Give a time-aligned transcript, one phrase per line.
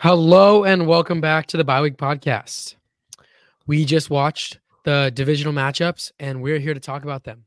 [0.00, 2.76] Hello and welcome back to the Bye Week podcast.
[3.66, 7.46] We just watched the divisional matchups and we're here to talk about them.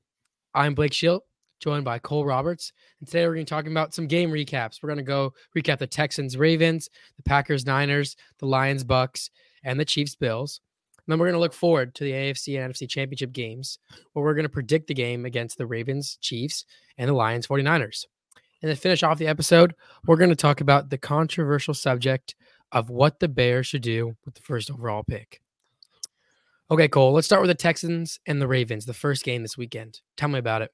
[0.54, 1.22] I'm Blake Shield,
[1.62, 4.84] joined by Cole Roberts, and today we're going to be talking about some game recaps.
[4.84, 9.30] We're going to go recap the Texans Ravens, the Packers Niners, the Lions Bucks,
[9.64, 10.60] and the Chiefs Bills.
[10.98, 13.80] And then we're going to look forward to the AFC and NFC championship games,
[14.12, 16.66] where we're going to predict the game against the Ravens Chiefs
[16.98, 18.08] and the Lions 49ers.
[18.62, 22.36] And to finish off the episode, we're going to talk about the controversial subject
[22.72, 25.42] of what the Bears should do with the first overall pick.
[26.70, 30.00] Okay, Cole, let's start with the Texans and the Ravens, the first game this weekend.
[30.16, 30.72] Tell me about it.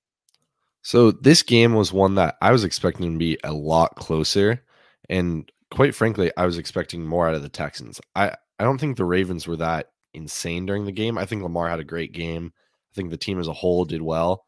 [0.84, 4.64] So, this game was one that I was expecting to be a lot closer.
[5.10, 8.00] And quite frankly, I was expecting more out of the Texans.
[8.16, 11.18] I, I don't think the Ravens were that insane during the game.
[11.18, 12.54] I think Lamar had a great game.
[12.56, 14.46] I think the team as a whole did well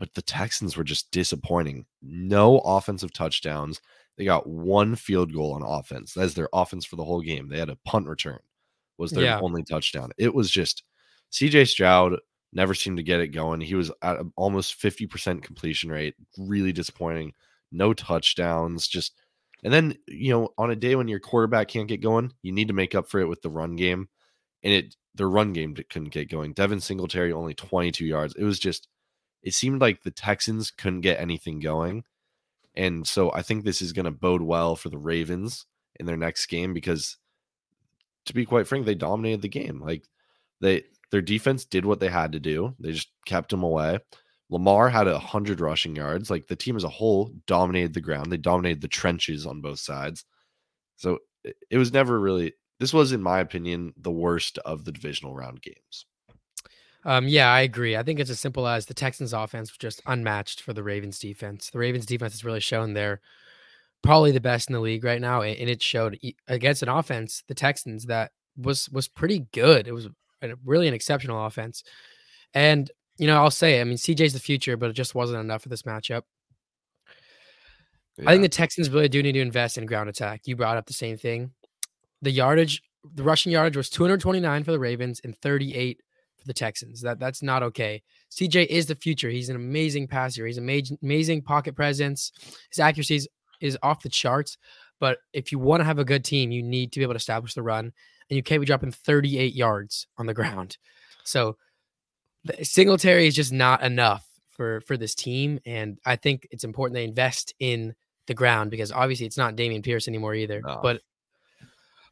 [0.00, 1.84] but the Texans were just disappointing.
[2.02, 3.80] No offensive touchdowns.
[4.16, 6.14] They got one field goal on offense.
[6.14, 7.48] That's their offense for the whole game.
[7.48, 8.40] They had a punt return,
[8.98, 9.40] was their yeah.
[9.40, 10.10] only touchdown.
[10.18, 10.82] It was just
[11.30, 12.16] CJ Stroud
[12.52, 13.60] never seemed to get it going.
[13.60, 17.34] He was at almost 50% completion rate, really disappointing.
[17.70, 19.12] No touchdowns, just
[19.62, 22.68] and then, you know, on a day when your quarterback can't get going, you need
[22.68, 24.08] to make up for it with the run game.
[24.62, 26.54] And it their run game couldn't get going.
[26.54, 28.34] Devin Singletary only 22 yards.
[28.36, 28.88] It was just
[29.42, 32.04] it seemed like the Texans couldn't get anything going.
[32.74, 35.66] And so I think this is going to bode well for the Ravens
[35.98, 37.16] in their next game because
[38.26, 39.80] to be quite frank, they dominated the game.
[39.80, 40.04] Like
[40.60, 42.74] they their defense did what they had to do.
[42.78, 43.98] They just kept them away.
[44.48, 46.30] Lamar had a hundred rushing yards.
[46.30, 48.30] Like the team as a whole dominated the ground.
[48.30, 50.24] They dominated the trenches on both sides.
[50.96, 51.18] So
[51.70, 55.60] it was never really this was, in my opinion, the worst of the divisional round
[55.60, 56.06] games.
[57.04, 57.96] Um, yeah, I agree.
[57.96, 61.18] I think it's as simple as the Texans offense was just unmatched for the Ravens
[61.18, 61.70] defense.
[61.70, 63.20] The Ravens defense has really shown they're
[64.02, 67.54] probably the best in the league right now, and it showed against an offense, the
[67.54, 69.88] Texans that was was pretty good.
[69.88, 70.08] It was
[70.64, 71.82] really an exceptional offense,
[72.54, 75.62] and you know I'll say, I mean CJ's the future, but it just wasn't enough
[75.62, 76.22] for this matchup.
[78.18, 78.28] Yeah.
[78.28, 80.42] I think the Texans really do need to invest in ground attack.
[80.44, 81.52] You brought up the same thing.
[82.20, 82.82] The yardage,
[83.14, 86.02] the rushing yardage was 229 for the Ravens and 38
[86.40, 87.00] for the Texans.
[87.02, 88.02] That that's not okay.
[88.30, 89.30] CJ is the future.
[89.30, 90.46] He's an amazing passer.
[90.46, 92.32] He's amazing, amazing pocket presence.
[92.70, 93.28] His accuracy is,
[93.60, 94.56] is off the charts.
[94.98, 97.18] But if you want to have a good team, you need to be able to
[97.18, 100.76] establish the run, and you can't be dropping 38 yards on the ground.
[101.24, 101.56] So
[102.62, 107.04] Singletary is just not enough for for this team, and I think it's important they
[107.04, 107.94] invest in
[108.26, 110.62] the ground because obviously it's not Dameon Pierce anymore either.
[110.64, 110.80] No.
[110.82, 111.00] But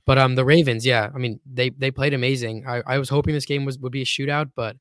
[0.09, 2.65] but um, the Ravens, yeah, I mean they they played amazing.
[2.67, 4.75] I, I was hoping this game was would be a shootout, but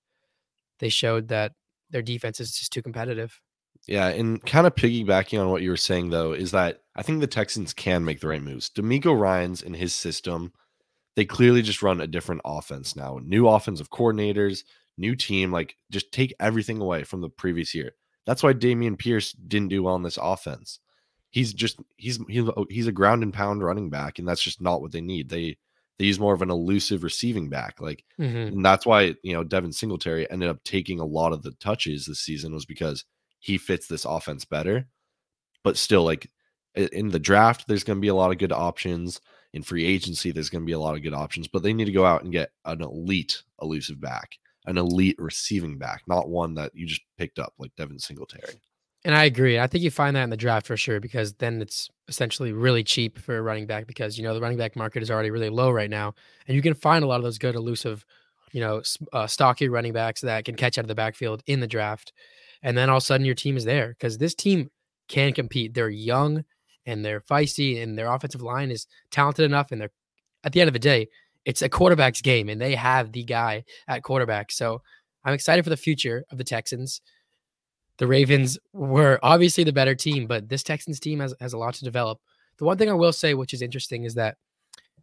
[0.80, 1.52] they showed that
[1.90, 3.42] their defense is just too competitive.
[3.90, 7.20] Yeah, and kind of piggybacking on what you were saying though, is that I think
[7.20, 8.70] the Texans can make the right moves.
[8.70, 10.54] DeMeco Ryans in his system,
[11.18, 13.20] they clearly just run a different offense now.
[13.22, 14.64] New offensive coordinators,
[14.98, 17.92] new team, like just take everything away from the previous year.
[18.26, 20.80] That's why Dameon Pierce didn't do well in this offense
[21.32, 24.82] he's just he's he's he's a ground and pound running back, and that's just not
[24.82, 25.30] what they need.
[25.30, 25.58] They
[26.00, 28.56] they use more of an elusive receiving back, like, mm-hmm.
[28.58, 32.06] and that's why you know Devin Singletary ended up taking a lot of the touches
[32.06, 33.04] this season was because
[33.40, 34.88] he fits this offense better.
[35.64, 36.30] But still, like
[36.76, 39.20] in the draft, there's going to be a lot of good options.
[39.54, 41.86] In free agency, there's going to be a lot of good options, but they need
[41.86, 46.54] to go out and get an elite elusive back, an elite receiving back, not one
[46.56, 48.62] that you just picked up like Devin Singletary.
[49.08, 49.58] And I agree.
[49.58, 52.84] I think you find that in the draft for sure because then it's essentially really
[52.84, 55.50] cheap for a running back because you know the running back market is already really
[55.50, 56.14] low right now,
[56.46, 58.06] and you can find a lot of those good elusive,
[58.52, 58.82] you know,
[59.14, 62.12] uh, stocky running backs that can catch out of the backfield in the draft,
[62.62, 64.70] and then all of a sudden your team is there because this team
[65.08, 65.74] can compete.
[65.74, 66.44] They're young
[66.86, 69.92] and they're feisty, and their offensive line is talented enough, and they're
[70.44, 71.08] at the end of the day,
[71.46, 74.52] it's a quarterback's game, and they have the guy at quarterback.
[74.52, 74.82] So
[75.24, 77.00] I'm excited for the future of the Texans
[77.98, 81.74] the Ravens were obviously the better team, but this Texans team has, has a lot
[81.76, 82.20] to develop.
[82.58, 84.38] The one thing I will say, which is interesting, is that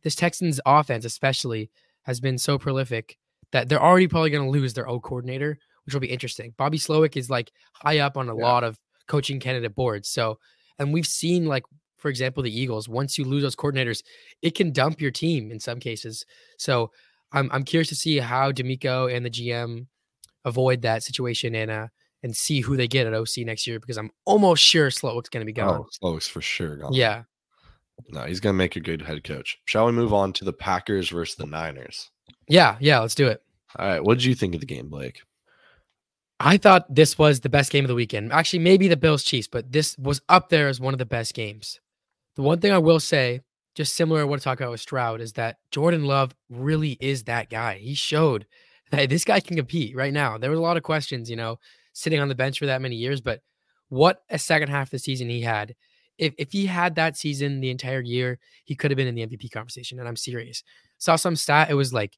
[0.03, 1.71] this Texans offense, especially,
[2.03, 3.17] has been so prolific
[3.53, 6.55] that they're already probably going to lose their O coordinator, which will be interesting.
[6.57, 8.43] Bobby Slowik is like high up on a yeah.
[8.43, 10.09] lot of coaching candidate boards.
[10.09, 10.39] So,
[10.79, 11.65] and we've seen like,
[11.97, 14.03] for example, the Eagles, once you lose those coordinators,
[14.43, 16.27] it can dump your team in some cases.
[16.59, 16.91] So
[17.33, 19.87] I'm, I'm curious to see how DeMeco and the GM
[20.45, 21.87] avoid that situation and, uh,
[22.25, 25.43] and see who they get at OC next year because I'm almost sure Slowik's going
[25.43, 25.85] to be gone.
[25.85, 26.93] Oh, Slowik's for sure gone.
[26.93, 27.23] Yeah.
[28.09, 29.57] No, he's going to make a good head coach.
[29.67, 32.11] Shall we move on to the Packers versus the Niners?
[32.49, 33.43] Yeah, yeah, let's do it.
[33.79, 34.03] All right.
[34.03, 35.23] What did you think of the game, Blake?
[36.41, 38.33] I thought this was the best game of the weekend.
[38.33, 41.35] Actually, maybe the Bills Chiefs, but this was up there as one of the best
[41.35, 41.81] games.
[42.35, 43.43] The one thing I will say
[43.75, 46.35] just similar to what I want to talk about with Stroud, is that Jordan Love
[46.49, 47.75] really is that guy.
[47.79, 48.47] He showed
[48.91, 50.39] that this guy can compete right now.
[50.39, 51.59] There was a lot of questions, you know,
[51.95, 53.41] sitting on the bench for that many years, but
[53.89, 55.75] what a second half of the season he had.
[56.19, 59.27] If if he had that season the entire year, he could have been in the
[59.27, 59.99] MVP conversation.
[59.99, 60.63] And I'm serious.
[60.99, 61.71] Saw some stat.
[61.71, 62.17] It was like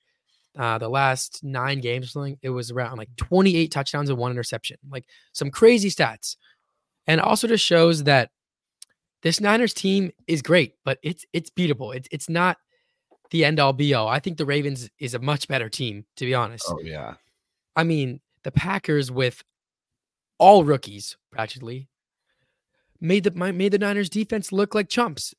[0.59, 2.39] uh, the last nine games something.
[2.43, 4.79] It was around like 28 touchdowns and one interception.
[4.91, 6.37] Like some crazy stats.
[7.07, 8.31] And also just shows that
[9.23, 11.95] this Niners team is great, but it's it's beatable.
[11.95, 12.59] It's it's not
[13.31, 14.09] the end all be all.
[14.09, 16.65] I think the Ravens is a much better team, to be honest.
[16.69, 17.15] Oh yeah.
[17.75, 19.43] I mean, the Packers with
[20.39, 21.89] all rookies practically
[23.01, 25.35] made the made the Niners defense look like chumps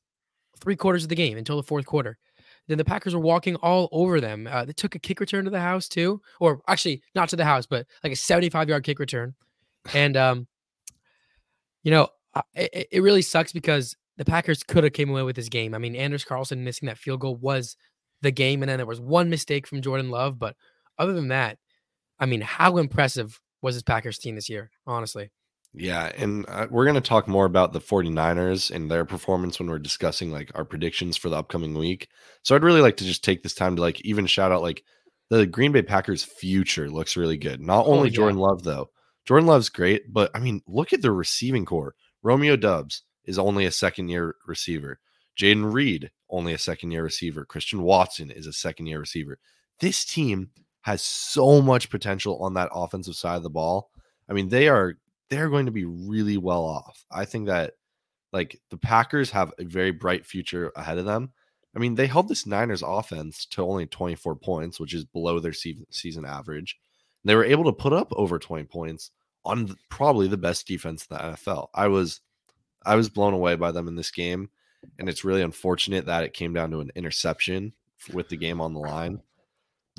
[0.60, 2.18] three quarters of the game until the fourth quarter.
[2.66, 4.46] Then the Packers were walking all over them.
[4.50, 7.44] Uh, they took a kick return to the house too, or actually not to the
[7.44, 9.34] house, but like a 75 yard kick return.
[9.94, 10.46] And um,
[11.82, 12.08] you know,
[12.54, 15.74] it, it really sucks because the Packers could have came away with this game.
[15.74, 17.76] I mean, Anders Carlson missing that field goal was
[18.20, 20.38] the game, and then there was one mistake from Jordan Love.
[20.38, 20.56] But
[20.98, 21.58] other than that,
[22.18, 24.70] I mean, how impressive was this Packers team this year?
[24.86, 25.30] Honestly.
[25.74, 29.68] Yeah, and uh, we're going to talk more about the 49ers and their performance when
[29.68, 32.08] we're discussing like our predictions for the upcoming week.
[32.42, 34.82] So I'd really like to just take this time to like even shout out like
[35.30, 37.60] the Green Bay Packers future looks really good.
[37.60, 38.16] Not oh, only oh, yeah.
[38.16, 38.90] Jordan Love though.
[39.26, 41.94] Jordan Love's great, but I mean, look at the receiving corps.
[42.22, 44.98] Romeo Doubs is only a second year receiver.
[45.38, 47.44] Jayden Reed, only a second year receiver.
[47.44, 49.38] Christian Watson is a second year receiver.
[49.80, 50.50] This team
[50.88, 53.90] has so much potential on that offensive side of the ball.
[54.26, 54.94] I mean, they are
[55.28, 57.04] they're going to be really well off.
[57.12, 57.74] I think that
[58.32, 61.32] like the Packers have a very bright future ahead of them.
[61.76, 65.52] I mean, they held this Niners offense to only 24 points, which is below their
[65.52, 66.78] season average.
[67.22, 69.10] They were able to put up over 20 points
[69.44, 71.68] on probably the best defense in the NFL.
[71.74, 72.22] I was
[72.86, 74.48] I was blown away by them in this game,
[74.98, 77.74] and it's really unfortunate that it came down to an interception
[78.14, 79.20] with the game on the line.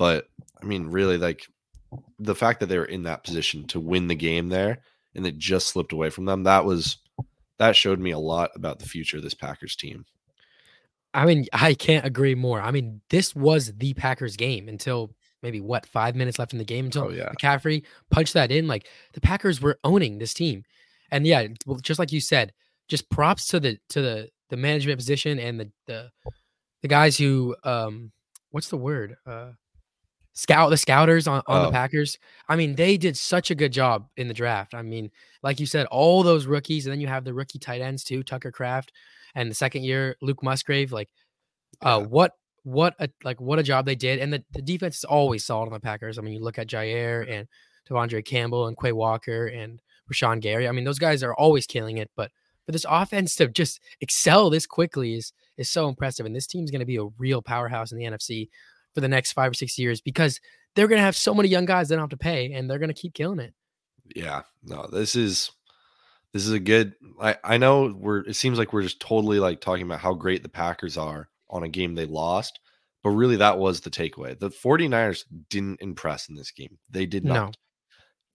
[0.00, 0.28] But
[0.62, 1.46] I mean, really, like
[2.18, 4.78] the fact that they were in that position to win the game there
[5.14, 6.96] and it just slipped away from them, that was
[7.58, 10.06] that showed me a lot about the future of this Packers team.
[11.12, 12.62] I mean, I can't agree more.
[12.62, 15.10] I mean, this was the Packers game until
[15.42, 17.30] maybe what five minutes left in the game until oh, yeah.
[17.38, 18.66] McCaffrey punched that in.
[18.66, 20.64] Like the Packers were owning this team,
[21.10, 22.54] and yeah, well, just like you said,
[22.88, 26.10] just props to the to the the management position and the the
[26.80, 28.12] the guys who um
[28.50, 29.50] what's the word uh
[30.32, 31.66] scout the scouters on, on oh.
[31.66, 32.18] the Packers.
[32.48, 34.74] I mean, they did such a good job in the draft.
[34.74, 35.10] I mean,
[35.42, 38.22] like you said, all those rookies, and then you have the rookie tight ends too,
[38.22, 38.92] Tucker Kraft,
[39.34, 40.92] and the second year Luke Musgrave.
[40.92, 41.08] Like,
[41.82, 42.32] uh, what
[42.62, 44.18] what a like what a job they did.
[44.18, 46.18] And the, the defense is always solid on the Packers.
[46.18, 47.48] I mean, you look at Jaire and
[47.88, 49.80] De'Vondre Campbell and Quay Walker and
[50.12, 50.68] Rashan Gary.
[50.68, 52.10] I mean, those guys are always killing it.
[52.16, 52.30] But
[52.66, 56.26] for this offense to just excel this quickly is is so impressive.
[56.26, 58.48] And this team's going to be a real powerhouse in the NFC
[59.00, 60.40] for the next five or six years because
[60.74, 62.78] they're going to have so many young guys they don't have to pay, and they're
[62.78, 63.54] going to keep killing it.
[64.14, 65.50] Yeah, no, this is
[66.32, 66.94] this is a good.
[67.20, 68.20] I I know we're.
[68.20, 71.62] It seems like we're just totally like talking about how great the Packers are on
[71.62, 72.60] a game they lost.
[73.02, 74.38] But really, that was the takeaway.
[74.38, 76.78] The 49ers didn't impress in this game.
[76.90, 77.34] They did not.
[77.34, 77.52] No.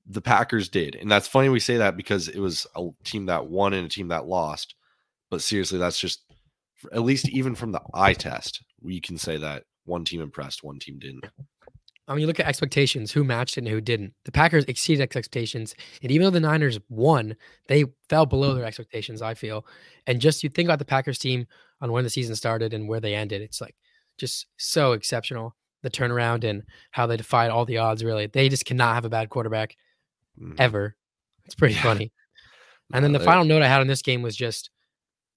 [0.07, 0.95] The Packers did.
[0.95, 3.89] And that's funny we say that because it was a team that won and a
[3.89, 4.73] team that lost.
[5.29, 6.23] But seriously, that's just,
[6.91, 10.79] at least even from the eye test, we can say that one team impressed, one
[10.79, 11.25] team didn't.
[12.07, 14.13] I mean, you look at expectations, who matched it and who didn't.
[14.25, 15.73] The Packers exceeded expectations.
[16.03, 17.35] And even though the Niners won,
[17.67, 19.65] they fell below their expectations, I feel.
[20.05, 21.47] And just you think about the Packers team
[21.81, 23.75] on when the season started and where they ended, it's like
[24.17, 25.55] just so exceptional.
[25.81, 28.25] The turnaround and how they defied all the odds, really.
[28.25, 29.75] They just cannot have a bad quarterback
[30.39, 30.55] mm.
[30.57, 30.95] ever.
[31.45, 31.83] It's pretty yeah.
[31.83, 32.11] funny.
[32.93, 34.69] And then the final note I had on this game was just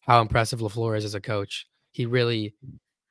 [0.02, 1.66] how impressive LaFleur is as a coach.
[1.92, 2.54] He really,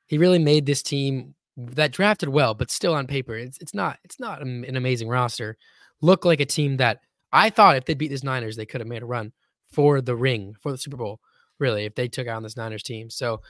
[0.06, 3.98] he really made this team that drafted well, but still on paper, it's it's not
[4.04, 5.56] it's not an amazing roster.
[6.00, 7.00] Look like a team that
[7.32, 9.32] I thought if they beat this Niners, they could have made a run
[9.72, 11.20] for the ring for the Super Bowl.
[11.58, 13.40] Really, if they took on this Niners team, so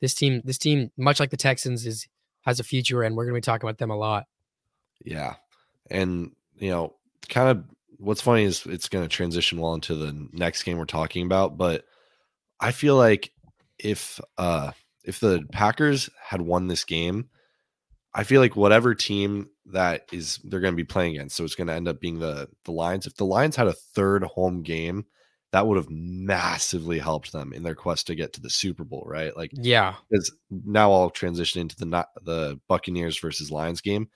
[0.00, 2.08] this team, this team, much like the Texans, is
[2.42, 4.26] has a future, and we're going to be talking about them a lot.
[5.04, 5.36] Yeah,
[5.88, 6.96] and you know,
[7.28, 7.64] kind of
[7.98, 11.56] what's funny is it's going to transition well into the next game we're talking about,
[11.56, 11.84] but
[12.58, 13.32] I feel like
[13.78, 14.72] if uh
[15.06, 17.30] if the Packers had won this game,
[18.14, 21.54] I feel like whatever team that is they're going to be playing against, so it's
[21.54, 23.06] going to end up being the the Lions.
[23.06, 25.06] If the Lions had a third home game,
[25.52, 29.04] that would have massively helped them in their quest to get to the Super Bowl,
[29.06, 29.36] right?
[29.36, 34.08] Like, yeah, because now I'll transition into the not the Buccaneers versus Lions game.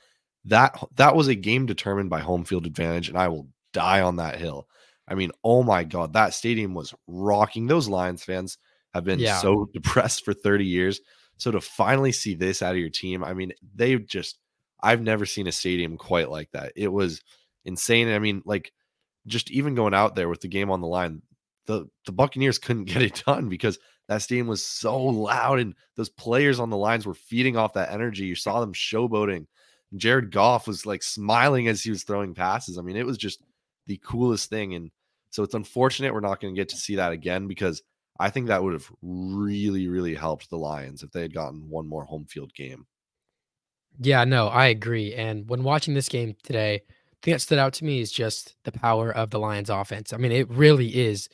[0.46, 4.16] That that was a game determined by home field advantage, and I will die on
[4.16, 4.66] that hill.
[5.06, 7.66] I mean, oh my god, that stadium was rocking.
[7.66, 8.58] Those Lions fans
[8.94, 9.38] have been Yeah.
[9.38, 11.00] so depressed for 30 years.
[11.36, 14.38] So to finally see this out of your team, I mean, they've just
[14.82, 16.72] I've never seen a stadium quite like that.
[16.76, 17.22] It was
[17.64, 18.08] insane.
[18.08, 18.72] I mean, like
[19.26, 21.22] just even going out there with the game on the line,
[21.66, 23.78] the the Buccaneers couldn't get it done because
[24.08, 27.92] that stadium was so loud and those players on the Lions were feeding off that
[27.92, 28.24] energy.
[28.24, 29.46] You saw them showboating.
[29.96, 32.76] Jared Goff was like smiling as he was throwing passes.
[32.78, 33.42] I mean, it was just
[33.86, 34.74] the coolest thing.
[34.74, 34.90] And
[35.30, 37.82] so it's unfortunate we're not going to get to see that again because
[38.20, 41.88] I think that would have really, really helped the Lions if they had gotten one
[41.88, 42.86] more home field game.
[43.98, 45.14] Yeah, no, I agree.
[45.14, 48.56] And when watching this game today, the thing that stood out to me is just
[48.64, 50.12] the power of the Lions offense.
[50.12, 51.30] I mean, it really is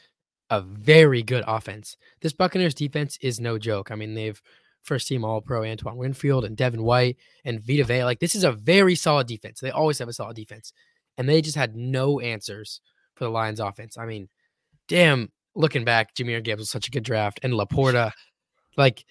[0.49, 1.97] a very good offense.
[2.21, 3.91] This Buccaneers defense is no joke.
[3.91, 4.41] I mean, they've
[4.83, 8.05] first team all pro Antoine Winfield and Devin White and Vita Vea.
[8.05, 9.59] Like, this is a very solid defense.
[9.59, 10.73] They always have a solid defense.
[11.19, 12.81] And they just had no answers
[13.17, 13.99] for the Lions offense.
[13.99, 14.29] I mean,
[14.87, 17.41] damn, looking back, Jahmyr Gibbs was such a good draft.
[17.43, 18.13] And Laporta,
[18.77, 19.05] like,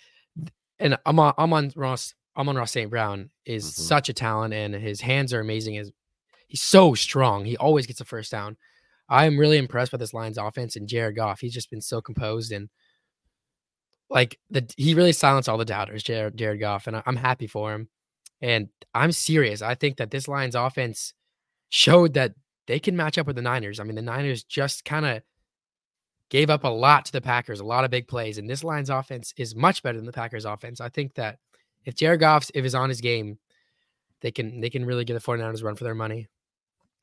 [0.79, 2.89] and I'm on, I'm on Ross, Amon-Ra St.
[2.89, 3.73] Brown is Mhm.
[3.73, 5.77] such a talent and his hands are amazing.
[5.77, 5.91] As
[6.47, 7.45] he's so strong.
[7.45, 8.57] He always gets a first down.
[9.09, 11.39] I'm really impressed by this Lions offense and Jared Goff.
[11.39, 12.69] He's just been so composed and
[14.09, 17.47] like the he really silenced all the doubters, Jared, Jared Goff, and I, I'm happy
[17.47, 17.89] for him.
[18.41, 19.61] And I'm serious.
[19.61, 21.13] I think that this Lions offense
[21.69, 22.33] showed that
[22.67, 23.79] they can match up with the Niners.
[23.79, 25.23] I mean, the Niners just kind of
[26.29, 28.89] gave up a lot to the Packers, a lot of big plays, and this Lions
[28.89, 30.81] offense is much better than the Packers offense.
[30.81, 31.39] I think that
[31.85, 33.37] if Jared Goff if is on his game,
[34.21, 36.27] they can they can really get the 49ers run for their money.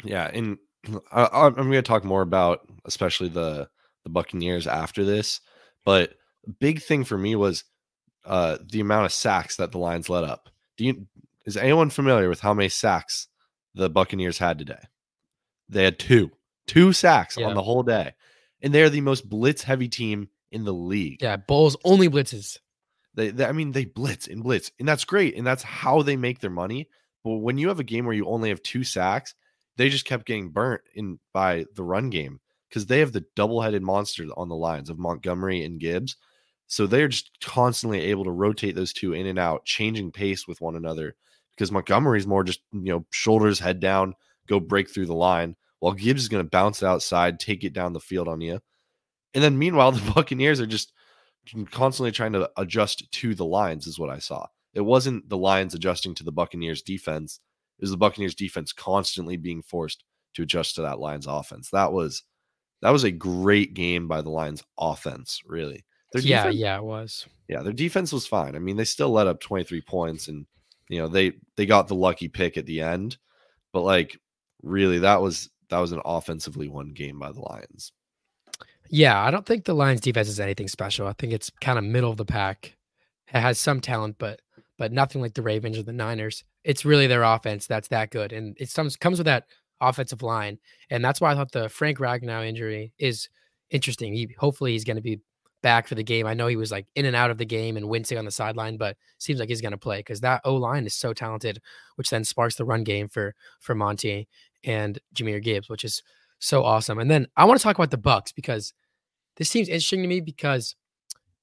[0.05, 0.59] Yeah, and
[1.13, 3.69] I, I'm going to talk more about especially the
[4.05, 5.41] the Buccaneers after this,
[5.85, 6.15] but
[6.59, 7.65] big thing for me was
[8.25, 10.49] uh, the amount of sacks that the Lions let up.
[10.77, 11.07] Do you
[11.47, 13.29] is anyone familiar with how many sacks
[13.75, 14.83] the Buccaneers had today?
[15.69, 16.31] They had two,
[16.67, 17.47] two sacks Yeah.
[17.47, 18.13] on the whole day,
[18.63, 21.23] and they're the most blitz heavy team in the league.
[21.23, 22.59] Yeah, Bowles only blitzes.
[23.15, 26.17] They, they, I mean, they blitz and blitz, and that's great, and that's how they
[26.17, 26.89] make their money.
[27.25, 29.35] But when you have a game where you only have two sacks,
[29.77, 33.83] they just kept getting burnt in by the run game because they have the double-headed
[33.83, 36.17] monsters on the Lions of Montgomery and Gibbs.
[36.69, 40.61] So they're just constantly able to rotate those two in and out, changing pace with
[40.61, 41.15] one another.
[41.55, 44.15] Because Montgomery's more just you know shoulders, head down,
[44.49, 47.73] go break through the line, while Gibbs is going to bounce it outside, take it
[47.73, 48.61] down the field on you.
[49.35, 50.93] And then meanwhile, the Buccaneers are just
[51.73, 54.47] constantly trying to adjust to the Lions, is what I saw.
[54.75, 57.41] It wasn't the Lions adjusting to the Buccaneers defense.
[57.81, 61.71] It was the Buccaneers defense constantly being forced to adjust to that Lions offense.
[61.71, 62.23] That was
[62.81, 65.85] that was a great game by the Lions offense, really.
[66.13, 67.27] Their yeah, defense- yeah, it was.
[67.49, 68.55] yeah, their defense was fine.
[68.55, 70.47] I mean, they still let up 23 points and
[70.89, 73.19] you know, they they got the lucky pick at the end,
[73.73, 74.17] but like
[74.63, 77.93] really that was that was an offensively won game by the Lions.
[78.91, 81.07] Yeah, I don't think the Lions defense is anything special.
[81.07, 82.77] I think it's kind of middle of the pack.
[83.33, 84.41] It has some talent, but
[84.77, 86.45] but nothing like the Ravens or the Niners.
[86.63, 89.47] It's really their offense that's that good, and it comes comes with that
[89.81, 90.59] offensive line,
[90.91, 93.31] and that's why I thought the Frank Ragnow injury is
[93.71, 94.13] interesting.
[94.13, 95.23] He hopefully he's going to be
[95.63, 96.27] back for the game.
[96.27, 98.31] I know he was like in and out of the game and wincing on the
[98.31, 101.63] sideline, but seems like he's going to play because that O line is so talented,
[101.97, 104.29] which then sparks the run game for for Monty
[104.65, 106.03] and Jahmyr Gibbs, which is
[106.39, 106.99] so awesome.
[106.99, 108.73] And then I want to talk about the Bucks because
[109.37, 110.75] this seems interesting to me because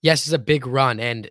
[0.01, 0.99] yes, it's a big run.
[0.99, 1.29] And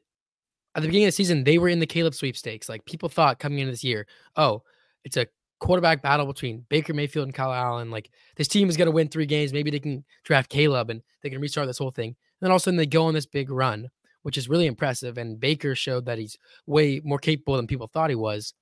[0.75, 2.68] at the beginning of the season, they were in the Caleb sweepstakes.
[2.68, 4.62] Like people thought coming into this year, oh,
[5.04, 5.26] it's a
[5.61, 7.90] quarterback battle between Baker Mayfield and Kyle Allen.
[7.90, 9.52] Like this team is going to win three games.
[9.52, 12.11] Maybe they can draft Caleb and they can restart this whole thing.
[12.11, 13.88] And then all of a sudden they go on this big run,
[14.23, 15.18] which is really impressive.
[15.18, 18.54] And Baker showed that he's way more capable than people thought he was.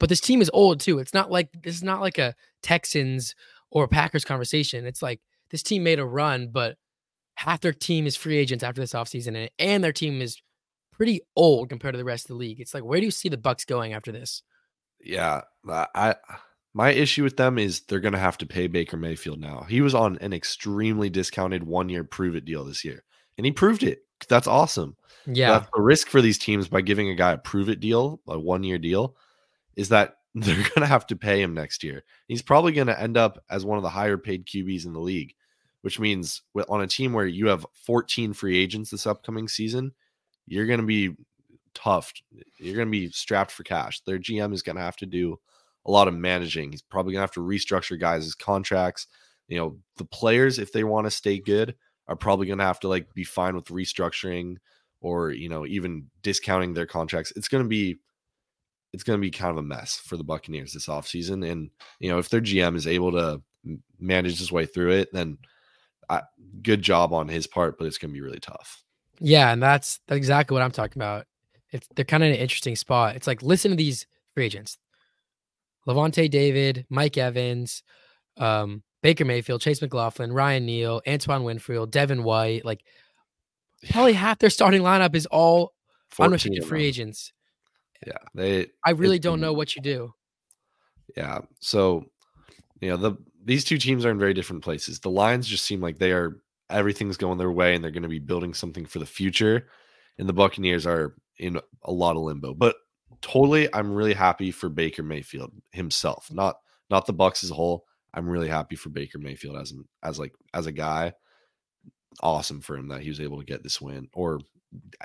[0.00, 0.98] But this team is old too.
[0.98, 3.36] It's not like this is not like a Texans
[3.70, 4.86] or Packers conversation.
[4.86, 6.76] It's like this team made a run, but
[7.36, 10.42] half their team is free agents after this offseason and, and their team is
[10.92, 12.60] pretty old compared to the rest of the league.
[12.60, 14.42] It's like where do you see the Bucks going after this?
[15.02, 16.14] Yeah, I, I
[16.72, 19.66] my issue with them is they're going to have to pay Baker Mayfield now.
[19.68, 23.02] He was on an extremely discounted one-year prove it deal this year,
[23.36, 24.00] and he proved it.
[24.28, 24.96] That's awesome.
[25.26, 25.52] Yeah.
[25.52, 28.38] That's the risk for these teams by giving a guy a prove it deal, a
[28.38, 29.16] one-year deal,
[29.76, 32.04] is that they're going to have to pay him next year.
[32.28, 35.00] He's probably going to end up as one of the higher paid QBs in the
[35.00, 35.34] league,
[35.82, 39.92] which means on a team where you have 14 free agents this upcoming season,
[40.46, 41.16] you're going to be
[41.74, 42.12] tough.
[42.58, 44.00] You're going to be strapped for cash.
[44.02, 45.38] Their GM is going to have to do
[45.86, 46.70] a lot of managing.
[46.70, 49.06] He's probably going to have to restructure guys' contracts.
[49.48, 51.74] You know, the players, if they want to stay good,
[52.06, 54.56] are probably going to have to like be fine with restructuring
[55.00, 57.32] or, you know, even discounting their contracts.
[57.36, 57.98] It's going to be
[58.92, 61.48] it's going to be kind of a mess for the Buccaneers this offseason.
[61.50, 63.40] And, you know, if their GM is able to
[63.98, 65.38] manage his way through it, then
[66.08, 66.22] I,
[66.62, 68.82] good job on his part, but it's going to be really tough.
[69.20, 71.26] Yeah, and that's that's exactly what I'm talking about.
[71.70, 73.16] It's they're kind of in an interesting spot.
[73.16, 74.78] It's like listen to these free agents:
[75.86, 77.82] Lavonte David, Mike Evans,
[78.38, 82.64] um, Baker Mayfield, Chase McLaughlin, Ryan Neal, Antoine Winfield, Devin White.
[82.64, 82.82] Like
[83.90, 85.74] probably half their starting lineup is all
[86.18, 87.32] unrestricted free agents.
[88.06, 88.68] Yeah, they.
[88.84, 90.14] I really don't know what you do.
[91.16, 92.06] Yeah, so
[92.80, 95.00] you know the these two teams are in very different places.
[95.00, 96.38] The Lions just seem like they are
[96.70, 99.68] everything's going their way and they're going to be building something for the future,
[100.18, 102.54] and the Buccaneers are in a lot of limbo.
[102.54, 102.76] But
[103.20, 106.56] totally, I'm really happy for Baker Mayfield himself, not
[106.88, 107.84] not the Bucks as a whole.
[108.12, 111.12] I'm really happy for Baker Mayfield as an as like as a guy.
[112.22, 114.40] Awesome for him that he was able to get this win or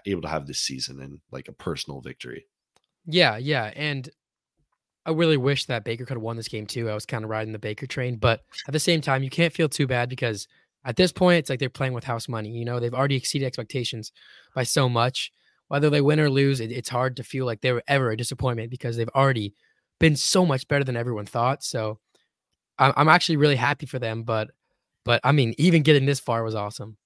[0.05, 2.45] able to have this season and like a personal victory.
[3.07, 4.09] Yeah, yeah, and
[5.05, 6.89] I really wish that Baker could have won this game too.
[6.89, 9.53] I was kind of riding the Baker train, but at the same time, you can't
[9.53, 10.47] feel too bad because
[10.83, 12.49] at this point, it's like they're playing with house money.
[12.49, 14.11] You know, they've already exceeded expectations
[14.53, 15.31] by so much.
[15.67, 18.17] Whether they win or lose, it, it's hard to feel like they were ever a
[18.17, 19.55] disappointment because they've already
[19.99, 21.63] been so much better than everyone thought.
[21.63, 21.99] So
[22.77, 24.21] I'm, I'm actually really happy for them.
[24.21, 24.51] But,
[25.03, 26.97] but I mean, even getting this far was awesome.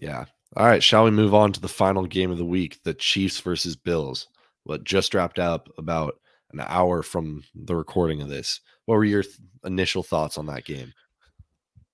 [0.00, 0.26] Yeah.
[0.54, 0.82] All right.
[0.82, 4.28] Shall we move on to the final game of the week, the Chiefs versus Bills?
[4.64, 6.16] What just wrapped up about
[6.54, 8.60] an hour from the recording of this.
[8.86, 10.92] What were your th- initial thoughts on that game?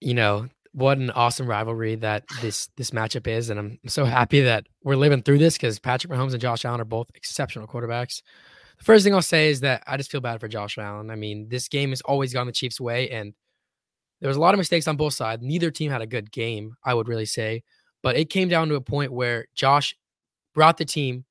[0.00, 4.41] You know, what an awesome rivalry that this this matchup is, and I'm so happy
[4.43, 8.23] that we're living through this because Patrick Mahomes and Josh Allen are both exceptional quarterbacks.
[8.79, 11.11] The first thing I'll say is that I just feel bad for Josh Allen.
[11.11, 13.35] I mean, this game has always gone the Chiefs' way, and
[14.21, 15.43] there was a lot of mistakes on both sides.
[15.43, 17.62] Neither team had a good game, I would really say,
[18.03, 19.97] but it came down to a point where Josh
[20.55, 21.25] brought the team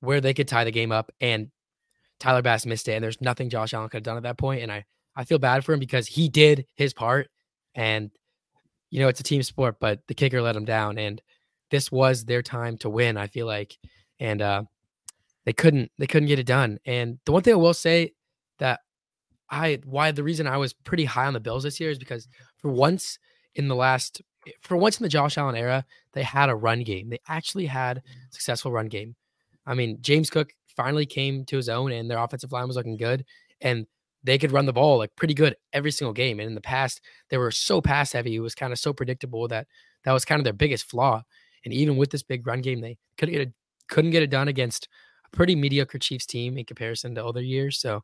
[0.00, 1.50] where they could tie the game up, and
[2.18, 4.42] Tyler Bass missed it, and there's nothing Josh Allen could have done at that.
[4.42, 4.84] And I
[5.16, 7.28] I feel bad for him because he did his part,
[7.74, 8.10] and
[8.90, 11.20] you know it's a team sport, but the kicker let him down, and
[11.70, 13.16] this was their time to win.
[13.16, 13.78] I feel like,
[14.18, 14.64] and uh,
[15.44, 16.78] they couldn't they couldn't get it done.
[16.84, 18.12] And the one thing I will say
[18.58, 18.80] that
[19.50, 22.28] I why the reason I was pretty high on the Bills this year is because
[22.58, 23.18] for once
[23.54, 24.22] in the last
[24.60, 27.10] for once in the Josh Allen era, they had a run game.
[27.10, 29.16] They actually had successful run game.
[29.70, 32.96] I mean, James Cook finally came to his own and their offensive line was looking
[32.96, 33.24] good
[33.60, 33.86] and
[34.24, 36.40] they could run the ball like pretty good every single game.
[36.40, 38.34] And in the past, they were so pass heavy.
[38.34, 39.68] It was kind of so predictable that
[40.04, 41.22] that was kind of their biggest flaw.
[41.64, 43.52] And even with this big run game, they couldn't get it,
[43.88, 44.88] couldn't get it done against
[45.24, 47.78] a pretty mediocre Chiefs team in comparison to other years.
[47.78, 48.02] So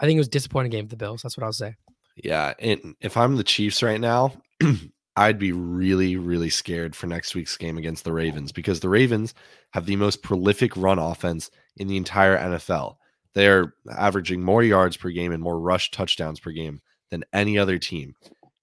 [0.00, 1.22] I think it was a disappointing game for the Bills.
[1.22, 1.74] That's what I'll say.
[2.16, 2.54] Yeah.
[2.58, 4.32] And if I'm the Chiefs right now,
[5.16, 9.34] I'd be really, really scared for next week's game against the Ravens because the Ravens
[9.72, 12.96] have the most prolific run offense in the entire NFL.
[13.34, 17.78] They're averaging more yards per game and more rush touchdowns per game than any other
[17.78, 18.14] team.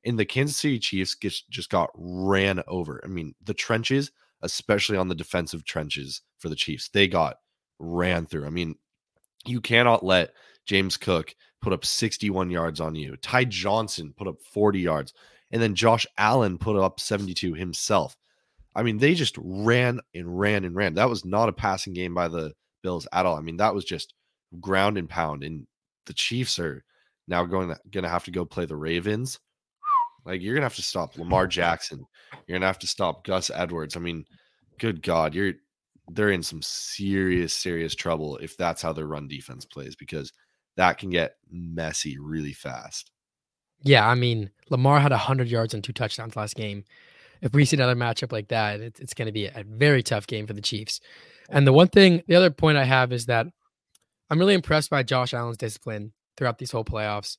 [0.05, 3.01] And the Kansas City Chiefs just got ran over.
[3.03, 7.37] I mean, the trenches, especially on the defensive trenches for the Chiefs, they got
[7.77, 8.45] ran through.
[8.45, 8.75] I mean,
[9.45, 10.33] you cannot let
[10.65, 13.17] James Cook put up 61 yards on you.
[13.17, 15.13] Ty Johnson put up 40 yards.
[15.51, 18.15] And then Josh Allen put up 72 himself.
[18.75, 20.93] I mean, they just ran and ran and ran.
[20.93, 23.35] That was not a passing game by the Bills at all.
[23.35, 24.13] I mean, that was just
[24.59, 25.43] ground and pound.
[25.43, 25.65] And
[26.05, 26.83] the Chiefs are
[27.27, 29.39] now going to, going to have to go play the Ravens.
[30.25, 32.05] Like you're gonna have to stop Lamar Jackson.
[32.45, 33.95] You're gonna have to stop Gus Edwards.
[33.95, 34.25] I mean,
[34.77, 35.53] good God, you're
[36.11, 40.33] they're in some serious, serious trouble if that's how their run defense plays because
[40.75, 43.11] that can get messy really fast.
[43.81, 46.83] Yeah, I mean, Lamar had 100 yards and two touchdowns last game.
[47.41, 50.27] If we see another matchup like that, it, it's going to be a very tough
[50.27, 50.99] game for the Chiefs.
[51.49, 53.47] And the one thing, the other point I have is that
[54.29, 57.37] I'm really impressed by Josh Allen's discipline throughout these whole playoffs.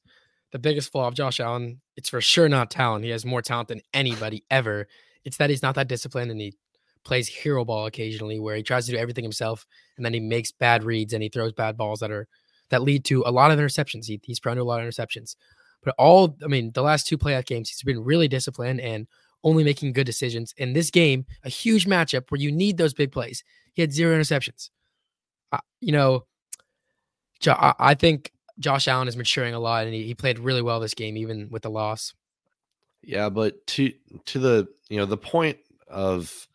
[0.53, 3.05] The biggest flaw of Josh Allen, it's for sure not talent.
[3.05, 4.88] He has more talent than anybody ever.
[5.24, 6.57] It's that he's not that disciplined and he
[7.05, 10.53] plays hero ball occasionally where he tries to do everything himself and then he makes
[10.53, 12.26] bad reads and he throws bad balls that are
[12.70, 14.07] that lead to a lot of interceptions.
[14.07, 15.37] He, he's prone to a lot of interceptions.
[15.83, 19.07] But all, I mean, the last two playoff games, he's been really disciplined and
[19.43, 20.53] only making good decisions.
[20.57, 24.16] In this game, a huge matchup where you need those big plays, he had zero
[24.19, 24.71] interceptions.
[25.53, 26.27] Uh, you know,
[27.47, 30.95] I think Josh Allen is maturing a lot, and he, he played really well this
[30.95, 32.12] game, even with the loss.
[33.03, 33.93] Yeah, but to
[34.27, 35.57] to the you know the point
[35.88, 36.47] of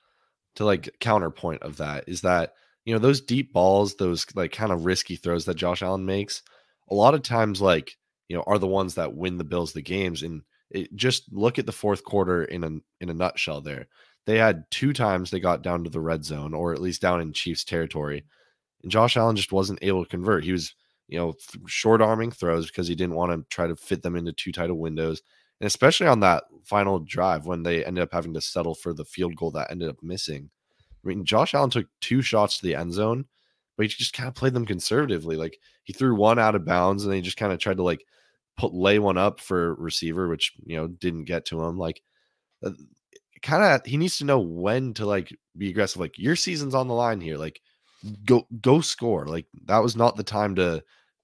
[0.55, 2.53] to like counterpoint of that is that
[2.85, 6.43] you know those deep balls, those like kind of risky throws that Josh Allen makes,
[6.89, 9.81] a lot of times like you know, are the ones that win the Bills the
[9.81, 10.23] games.
[10.23, 13.61] And it, just look at the fourth quarter in a in a nutshell.
[13.61, 13.87] There,
[14.25, 17.21] they had two times they got down to the red zone, or at least down
[17.21, 18.25] in Chiefs territory,
[18.83, 20.43] and Josh Allen just wasn't able to convert.
[20.43, 20.73] He was,
[21.07, 24.15] you know, th- short arming throws because he didn't want to try to fit them
[24.15, 25.21] into two of windows,
[25.59, 29.05] and especially on that final drive when they ended up having to settle for the
[29.05, 30.49] field goal that ended up missing.
[31.03, 33.25] I mean, Josh Allen took two shots to the end zone,
[33.77, 35.35] but he just kind of played them conservatively.
[35.35, 38.05] Like he threw one out of bounds and they just kind of tried to like
[38.57, 41.77] put lay one up for receiver, which you know didn't get to him.
[41.77, 42.01] Like
[42.63, 42.71] uh,
[43.41, 45.99] kind of he needs to know when to like be aggressive.
[45.99, 47.37] Like your season's on the line here.
[47.37, 47.61] Like
[48.25, 49.25] go go score.
[49.25, 50.83] Like that was not the time to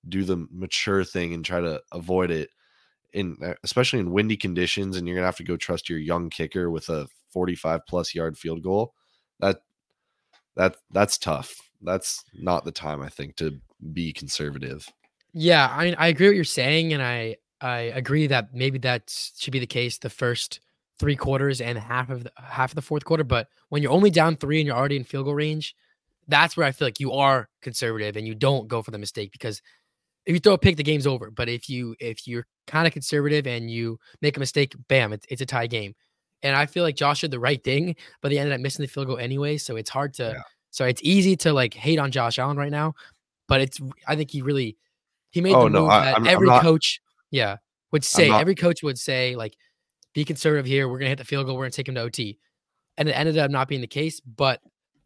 [0.09, 2.49] do the mature thing and try to avoid it
[3.13, 6.29] in uh, especially in windy conditions and you're gonna have to go trust your young
[6.29, 8.93] kicker with a 45 plus yard field goal
[9.39, 9.61] that
[10.55, 13.59] that that's tough that's not the time i think to
[13.93, 14.87] be conservative
[15.33, 19.03] yeah i mean i agree what you're saying and i i agree that maybe that
[19.37, 20.59] should be the case the first
[20.99, 24.11] three quarters and half of the half of the fourth quarter but when you're only
[24.11, 25.75] down three and you're already in field goal range
[26.27, 29.31] that's where i feel like you are conservative and you don't go for the mistake
[29.31, 29.61] because
[30.25, 31.31] if you throw a pick, the game's over.
[31.31, 35.25] But if you if you're kind of conservative and you make a mistake, bam, it's,
[35.29, 35.93] it's a tie game.
[36.43, 38.87] And I feel like Josh did the right thing, but they ended up missing the
[38.87, 39.57] field goal anyway.
[39.57, 40.23] So it's hard to.
[40.23, 40.41] Yeah.
[40.71, 42.95] So it's easy to like hate on Josh Allen right now,
[43.47, 44.77] but it's I think he really
[45.29, 47.57] he made oh, the no, move I, that I'm, every I'm not, coach, yeah,
[47.91, 48.29] would say.
[48.29, 49.55] Not, every coach would say like,
[50.13, 50.89] be conservative here.
[50.89, 51.57] We're gonna hit the field goal.
[51.57, 52.39] We're gonna take him to OT,
[52.97, 54.19] and it ended up not being the case.
[54.19, 54.61] But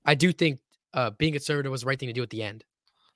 [0.06, 0.60] I do think
[0.94, 2.64] uh, being conservative was the right thing to do at the end.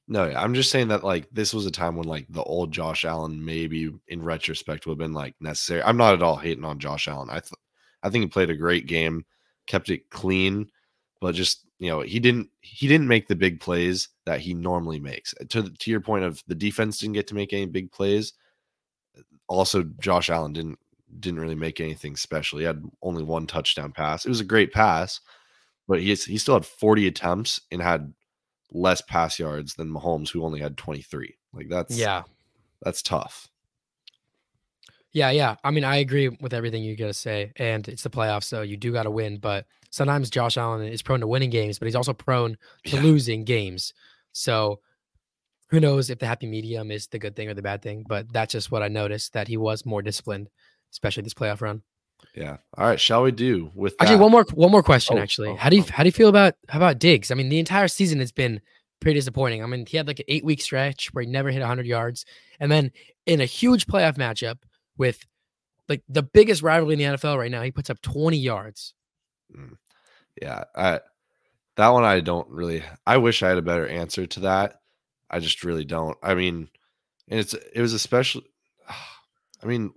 [0.08, 3.06] No, I'm just saying that like this was a time when like the old Josh
[3.06, 5.84] Allen maybe in retrospect would have been like necessary.
[5.84, 7.30] I'm not at all hating on Josh Allen.
[7.30, 7.54] I th-
[8.02, 9.26] I think he played a great game,
[9.68, 10.72] kept it clean,
[11.22, 15.00] but just you know he didn't he didn't make the big plays that he normally
[15.00, 15.34] makes.
[15.50, 18.34] To to your point of the defense didn't get to make any big plays.
[19.48, 20.78] Also, Josh Allen didn't
[21.20, 22.60] didn't really make anything special.
[22.60, 24.26] He had only one touchdown pass.
[24.26, 25.22] It was a great pass,
[25.88, 28.14] but he he still had 40 attempts and had
[28.72, 31.36] less pass yards than Mahomes, who only had 23.
[31.54, 32.24] Like that's yeah,
[32.84, 33.48] that's tough.
[35.12, 35.56] Yeah, yeah.
[35.64, 38.78] I mean, I agree with everything you gotta say, and it's the playoffs, so you
[38.78, 39.38] do gotta win.
[39.38, 43.02] But sometimes Josh Allen is prone to winning games, but he's also prone to yeah.
[43.02, 43.94] losing games.
[44.32, 44.80] So
[45.70, 48.04] who knows if the happy medium is the good thing or the bad thing?
[48.08, 50.50] But that's just what I noticed that he was more disciplined,
[50.92, 51.82] especially this playoff run.
[52.36, 52.58] Yeah.
[52.78, 53.00] All right.
[53.00, 54.04] Shall we do with that?
[54.04, 55.18] actually one more one more question?
[55.18, 55.92] Oh, actually, oh, how do you oh.
[55.92, 57.32] how do you feel about how about Diggs?
[57.32, 58.62] I mean, the entire season has been
[59.00, 59.64] pretty disappointing.
[59.64, 62.26] I mean, he had like an eight week stretch where he never hit 100 yards,
[62.60, 62.92] and then
[63.26, 64.58] in a huge playoff matchup
[65.00, 65.26] with
[65.88, 68.94] like the biggest rivalry in the NFL right now, he puts up 20 yards.
[69.56, 69.78] Mm.
[70.40, 71.00] Yeah, I
[71.78, 72.84] that one I don't really.
[73.08, 74.82] I wish I had a better answer to that.
[75.30, 76.18] I just really don't.
[76.22, 76.70] I mean,
[77.28, 78.46] and it's it was especially.
[79.64, 79.94] I mean,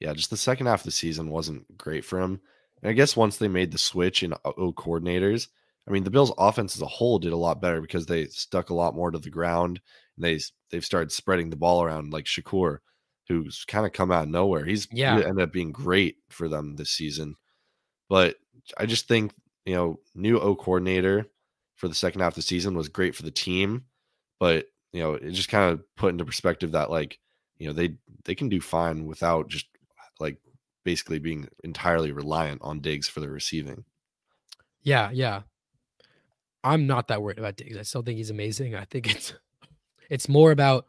[0.00, 2.40] yeah, just the second half of the season wasn't great for him.
[2.82, 5.48] And I guess once they made the switch in O coordinators,
[5.86, 8.70] I mean, the Bills' offense as a whole did a lot better because they stuck
[8.70, 9.80] a lot more to the ground.
[10.16, 12.78] And they they've started spreading the ball around like Shakir,
[13.28, 14.64] who's kind of come out of nowhere.
[14.64, 17.36] He's yeah he ended up being great for them this season.
[18.08, 18.36] But
[18.78, 19.32] I just think
[19.64, 21.26] you know new O coordinator
[21.76, 23.84] for the second half of the season was great for the team,
[24.38, 27.18] but you know it just kind of put into perspective that like
[27.58, 29.66] you know they they can do fine without just
[30.20, 30.38] like
[30.84, 33.84] basically being entirely reliant on Diggs for the receiving.
[34.82, 35.42] Yeah, yeah.
[36.62, 37.76] I'm not that worried about Diggs.
[37.76, 38.74] I still think he's amazing.
[38.74, 39.34] I think it's
[40.10, 40.86] it's more about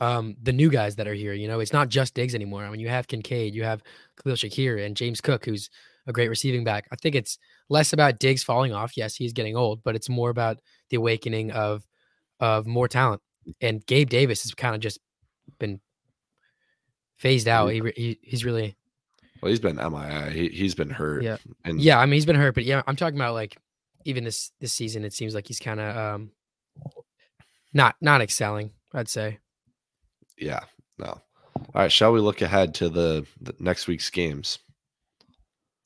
[0.00, 1.32] um the new guys that are here.
[1.32, 2.64] You know, it's not just Diggs anymore.
[2.64, 3.82] I mean, you have Kincaid, you have
[4.22, 5.70] Khalil Shakir, and James Cook, who's
[6.06, 6.88] a great receiving back.
[6.90, 8.96] I think it's less about Diggs falling off.
[8.96, 11.86] Yes, he's getting old, but it's more about the awakening of
[12.40, 13.22] of more talent.
[13.60, 14.98] And Gabe Davis has kind of just
[15.58, 15.80] been
[17.18, 17.68] phased out.
[17.68, 18.76] He, he he's really
[19.40, 19.50] well.
[19.50, 20.30] He's been MIA.
[20.30, 21.22] He he's been hurt.
[21.22, 21.98] Yeah, and yeah.
[21.98, 23.56] I mean, he's been hurt, but yeah, I'm talking about like
[24.04, 25.04] even this this season.
[25.04, 26.30] It seems like he's kind of um
[27.72, 28.72] not not excelling.
[28.92, 29.38] I'd say.
[30.40, 30.60] Yeah.
[30.98, 31.06] No.
[31.06, 31.92] All right.
[31.92, 34.58] Shall we look ahead to the, the next week's games?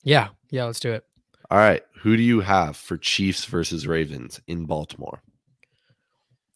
[0.03, 0.29] Yeah.
[0.49, 0.65] Yeah.
[0.65, 1.03] Let's do it.
[1.51, 1.83] All right.
[2.01, 5.21] Who do you have for Chiefs versus Ravens in Baltimore?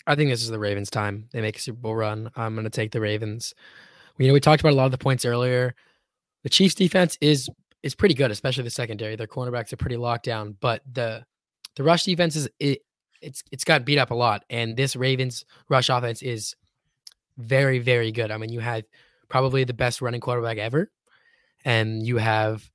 [0.07, 1.29] I think this is the Ravens' time.
[1.31, 2.31] They make a Super Bowl run.
[2.35, 3.53] I'm going to take the Ravens.
[4.17, 5.75] You know, we talked about a lot of the points earlier.
[6.43, 7.49] The Chiefs defense is
[7.83, 9.15] is pretty good, especially the secondary.
[9.15, 11.25] Their cornerbacks are pretty locked down, but the
[11.75, 12.81] the rush defense is it
[13.21, 14.43] it's it's got beat up a lot.
[14.49, 16.55] And this Ravens rush offense is
[17.39, 18.31] very, very good.
[18.31, 18.85] I mean, you had
[19.29, 20.91] probably the best running quarterback ever,
[21.65, 22.69] and you have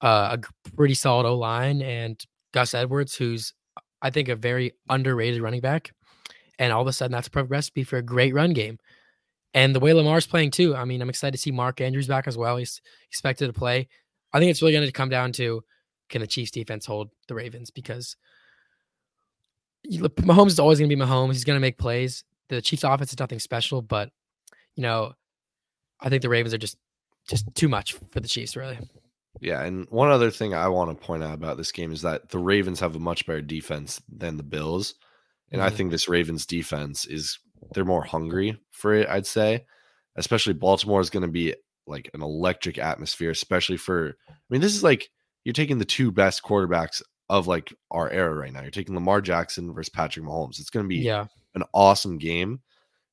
[0.00, 3.54] uh, a pretty solid O line and Gus Edwards, who's
[4.02, 5.92] I think a very underrated running back.
[6.58, 8.78] And all of a sudden, that's a perfect recipe for a great run game.
[9.54, 12.26] And the way Lamar's playing too, I mean, I'm excited to see Mark Andrews back
[12.26, 12.56] as well.
[12.56, 13.88] He's expected to play.
[14.32, 15.62] I think it's really going to come down to
[16.08, 18.16] can the Chiefs defense hold the Ravens because
[19.90, 21.32] Mahomes is always going to be Mahomes.
[21.32, 22.24] He's going to make plays.
[22.52, 24.10] The Chiefs offense is nothing special, but
[24.76, 25.12] you know,
[26.00, 26.76] I think the Ravens are just
[27.28, 28.78] just too much for the Chiefs, really.
[29.40, 32.28] Yeah, and one other thing I want to point out about this game is that
[32.28, 34.94] the Ravens have a much better defense than the Bills.
[35.50, 35.74] And I Mhm.
[35.74, 37.38] think this Ravens defense is
[37.72, 39.64] they're more hungry for it, I'd say.
[40.16, 41.54] Especially Baltimore is going to be
[41.86, 45.08] like an electric atmosphere, especially for I mean, this is like
[45.44, 48.60] you're taking the two best quarterbacks of like our era right now.
[48.60, 50.60] You're taking Lamar Jackson versus Patrick Mahomes.
[50.60, 51.26] It's going to be Yeah.
[51.54, 52.60] An awesome game.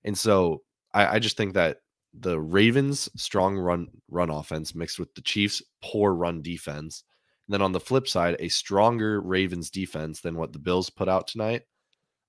[0.03, 1.77] And so I, I just think that
[2.13, 7.03] the Ravens strong run run offense mixed with the Chiefs poor run defense.
[7.47, 11.09] And then on the flip side, a stronger Ravens defense than what the Bills put
[11.09, 11.63] out tonight.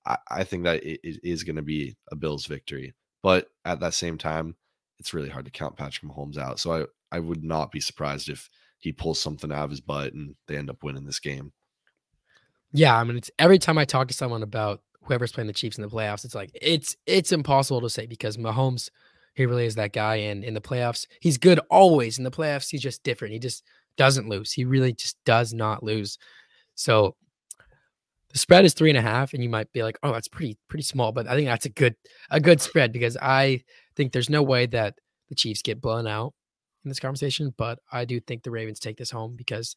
[0.05, 2.93] I, I think that it, it is going to be a Bills victory.
[3.23, 4.55] But at that same time,
[4.99, 6.59] it's really hard to count Patrick Mahomes out.
[6.59, 10.13] So I, I would not be surprised if he pulls something out of his butt
[10.13, 11.53] and they end up winning this game.
[12.73, 15.77] Yeah, I mean, it's every time I talk to someone about whoever's playing the Chiefs
[15.77, 18.89] in the playoffs, it's like it's it's impossible to say because Mahomes,
[19.33, 22.17] he really is that guy, and in the playoffs, he's good always.
[22.17, 23.33] In the playoffs, he's just different.
[23.33, 23.63] He just
[23.97, 24.53] doesn't lose.
[24.53, 26.17] He really just does not lose.
[26.75, 27.15] So
[28.31, 30.57] the spread is three and a half, and you might be like, "Oh, that's pretty
[30.67, 31.95] pretty small," but I think that's a good
[32.29, 33.63] a good spread because I
[33.95, 34.95] think there's no way that
[35.29, 36.33] the Chiefs get blown out
[36.85, 37.53] in this conversation.
[37.57, 39.75] But I do think the Ravens take this home because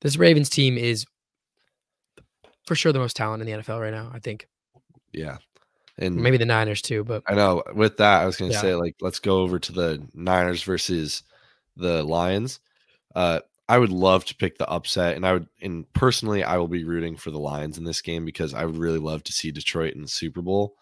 [0.00, 1.04] this Ravens team is
[2.68, 4.10] for sure the most talent in the NFL right now.
[4.14, 4.46] I think
[5.12, 5.38] Yeah.
[6.00, 8.60] And maybe the Niners too, but I know with that, I was going to Yeah.
[8.60, 11.24] say, like, let's go over to the Niners versus
[11.76, 12.60] the Lions.
[13.16, 16.68] Uh, I would love to pick the upset, and I would, and personally, I will
[16.68, 19.50] be rooting for the Lions in this game because I would really love to see
[19.50, 20.76] Detroit in the Super Bowl.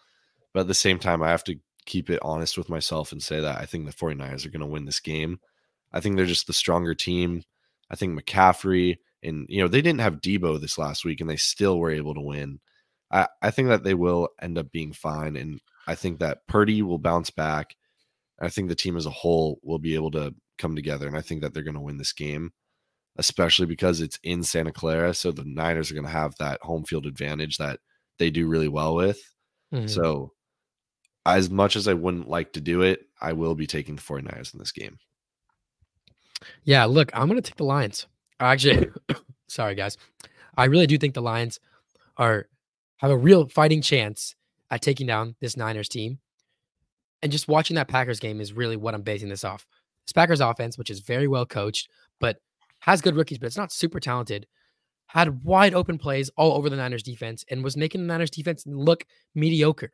[0.53, 3.39] But at the same time, I have to keep it honest with myself and say
[3.41, 5.39] that I think the 49ers are going to win this game.
[5.91, 7.43] I think they're just the stronger team.
[7.89, 11.37] I think McCaffrey and you know they didn't have Deebo this last week and they
[11.37, 12.59] still were able to win.
[13.11, 16.81] I, I think that they will end up being fine, and I think that Purdy
[16.81, 17.75] will bounce back.
[18.39, 21.21] I think the team as a whole will be able to come together, and I
[21.21, 22.51] think that they're going to win this game,
[23.17, 25.13] especially because it's in Santa Clara.
[25.13, 27.79] So the Niners are going to have that home field advantage that
[28.19, 29.21] they do really well with.
[29.73, 29.89] Mhm.
[29.89, 30.33] So,
[31.25, 34.53] as much as I wouldn't like to do it, I will be taking the 49ers
[34.53, 34.97] in this game.
[36.63, 38.05] yeah, look, I'm gonna take the Lions.
[38.39, 38.89] Actually,
[39.47, 39.97] sorry guys,
[40.55, 41.59] I really do think the Lions
[42.17, 42.47] are
[42.97, 44.35] have a real fighting chance
[44.71, 46.19] at taking down this Niners team.
[47.21, 49.65] And just watching that Packers game is really what I'm basing this off.
[50.05, 52.37] This Packers offense, which is very well coached, but
[52.79, 54.45] has good rookies, but it's not super talented,
[55.07, 58.63] had wide open plays all over the Niners defense and was making the Niners defense
[58.67, 59.91] look mediocre.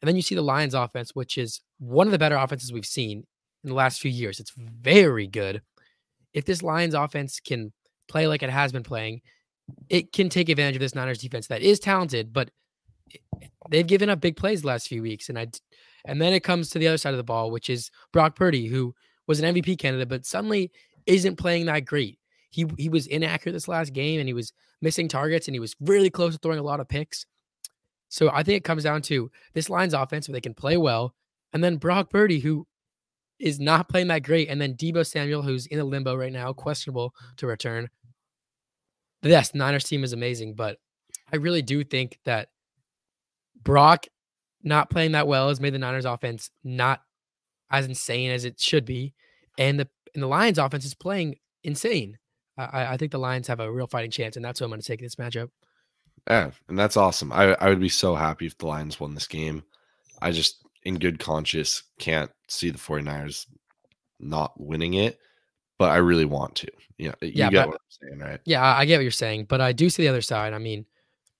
[0.00, 2.86] And then you see the Lions offense, which is one of the better offenses we've
[2.86, 3.24] seen
[3.64, 4.38] in the last few years.
[4.38, 5.62] It's very good.
[6.36, 7.72] If this Lions offense can
[8.08, 9.22] play like it has been playing,
[9.88, 12.50] it can take advantage of this Niners defense that is talented, but
[13.70, 15.30] they've given up big plays the last few weeks.
[15.30, 15.48] And I,
[16.04, 18.66] and then it comes to the other side of the ball, which is Brock Purdy,
[18.66, 18.94] who
[19.26, 20.70] was an MVP candidate, but suddenly
[21.06, 22.18] isn't playing that great.
[22.50, 25.74] He he was inaccurate this last game, and he was missing targets, and he was
[25.80, 27.24] really close to throwing a lot of picks.
[28.10, 31.14] So I think it comes down to this Lions offense, where they can play well,
[31.54, 32.66] and then Brock Purdy, who
[33.38, 36.52] is not playing that great, and then Deebo Samuel, who's in a limbo right now,
[36.52, 37.88] questionable to return.
[39.22, 40.78] Yes, Niners team is amazing, but
[41.32, 42.48] I really do think that
[43.62, 44.06] Brock
[44.62, 47.02] not playing that well has made the Niners offense not
[47.70, 49.14] as insane as it should be,
[49.58, 52.18] and the and the Lions offense is playing insane.
[52.56, 54.80] I, I- think the Lions have a real fighting chance, and that's what I'm going
[54.80, 55.50] to take this matchup.
[56.28, 57.32] Yeah, and that's awesome.
[57.32, 59.62] I, I would be so happy if the Lions won this game.
[60.22, 63.46] I just, in good conscience, can't see the 49ers
[64.20, 65.18] not winning it,
[65.78, 66.68] but I really want to.
[66.96, 68.40] Yeah, you Yeah, get but- what I'm saying, right?
[68.46, 70.52] Yeah, I I get what you're saying, but I do see the other side.
[70.54, 70.86] I mean,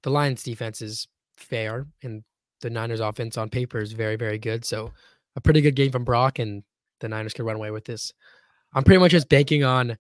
[0.03, 1.07] the Lions defense is
[1.37, 2.25] fair, and
[2.61, 4.65] the Niners offense on paper is very, very good.
[4.65, 4.93] So
[5.37, 6.63] a pretty good game from Brock, and
[7.01, 8.13] the Niners could run away with this.
[8.75, 9.97] I'm pretty much just banking on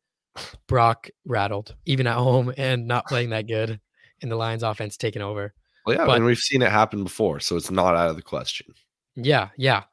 [0.67, 3.81] Brock rattled, even at home, and not playing that good,
[4.23, 5.55] and the Lions offense taking over.
[5.87, 8.23] Well, yeah, But- and we've seen it happen before, so it's not out of the
[8.23, 8.75] question.
[9.17, 9.85] Yeah, yeah.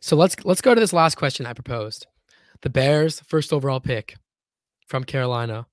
[0.00, 2.06] So let's let's go to this last question I proposed.
[2.62, 4.16] The Bears first overall pick
[4.86, 5.66] from Carolina.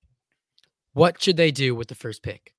[0.94, 2.54] What should they do with the first pick?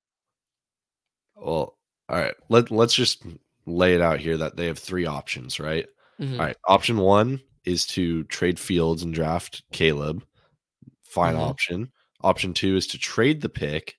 [1.35, 1.77] Well,
[2.09, 3.23] all right, let let's just
[3.65, 5.85] lay it out here that they have three options, right?
[6.19, 6.33] Mhm.
[6.33, 10.25] All right, option one is to trade Fields and draft Caleb.
[11.03, 11.39] Fine Mhm.
[11.39, 11.91] option.
[12.21, 13.95] Option two is to trade the pick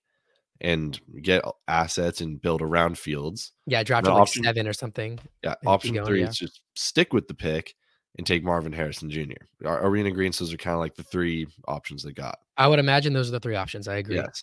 [0.60, 3.52] and get assets and build around Fields.
[3.66, 5.18] Yeah, drafted The like option- seven or something.
[5.42, 5.54] Yeah.
[5.66, 6.28] Option going, three yeah.
[6.28, 7.74] is just stick with the pick
[8.16, 9.34] and take Marvin Harrison Jr.
[9.64, 10.36] Are, are we in agreement?
[10.38, 12.38] Those are kind of like the three options they got.
[12.56, 13.86] I would imagine those are the three options.
[13.86, 14.16] I agree.
[14.16, 14.42] Yes.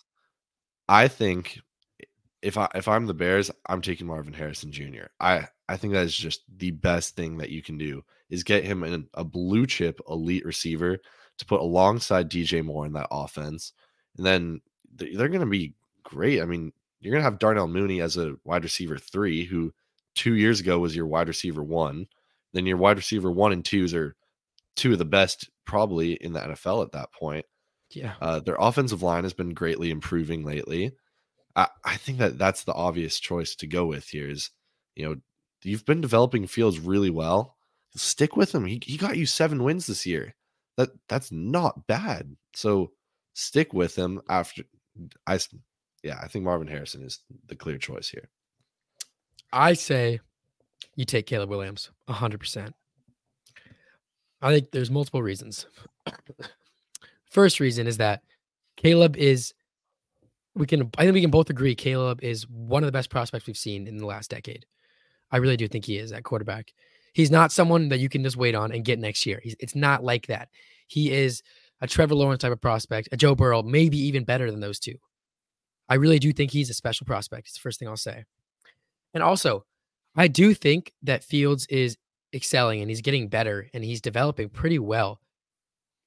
[0.88, 1.58] I think
[2.42, 5.06] if I if I'm the Bears, I'm taking Marvin Harrison Jr.
[5.20, 8.64] I I think that is just the best thing that you can do is get
[8.64, 10.98] him in a blue chip elite receiver
[11.38, 13.72] to put alongside DJ Moore in that offense.
[14.16, 14.60] And then
[14.94, 15.74] they're going to be
[16.06, 16.40] great.
[16.40, 19.72] I mean, you're going to have Darnell Mooney as a wide receiver three, who
[20.14, 22.06] two years ago was your wide receiver one.
[22.52, 24.16] Then your wide receiver one and twos are
[24.76, 27.44] two of the best probably in the NFL at that point.
[27.90, 28.14] Yeah.
[28.20, 30.92] Uh, their offensive line has been greatly improving lately.
[31.54, 34.50] I, I think that that's the obvious choice to go with here is,
[34.94, 35.16] you know,
[35.62, 37.56] you've been developing Fields really well.
[37.94, 38.66] Stick with him.
[38.66, 40.34] He, he got you seven wins this year.
[40.76, 42.36] That that's not bad.
[42.54, 42.92] So
[43.32, 44.64] stick with him after
[45.26, 45.38] I
[46.02, 48.28] yeah, I think Marvin Harrison is the clear choice here.
[49.52, 50.20] I say
[50.94, 52.72] you take Caleb Williams 100%.
[54.42, 55.66] I think there's multiple reasons.
[57.30, 58.22] First reason is that
[58.76, 59.54] Caleb is
[60.54, 63.46] we can I think we can both agree Caleb is one of the best prospects
[63.46, 64.66] we've seen in the last decade.
[65.30, 66.72] I really do think he is at quarterback.
[67.12, 69.40] He's not someone that you can just wait on and get next year.
[69.42, 70.48] He's, it's not like that.
[70.86, 71.42] He is
[71.80, 74.96] a Trevor Lawrence type of prospect, a Joe Burrow, maybe even better than those two.
[75.88, 77.48] I really do think he's a special prospect.
[77.48, 78.24] It's the first thing I'll say.
[79.14, 79.64] And also,
[80.16, 81.96] I do think that Fields is
[82.34, 85.20] excelling and he's getting better and he's developing pretty well.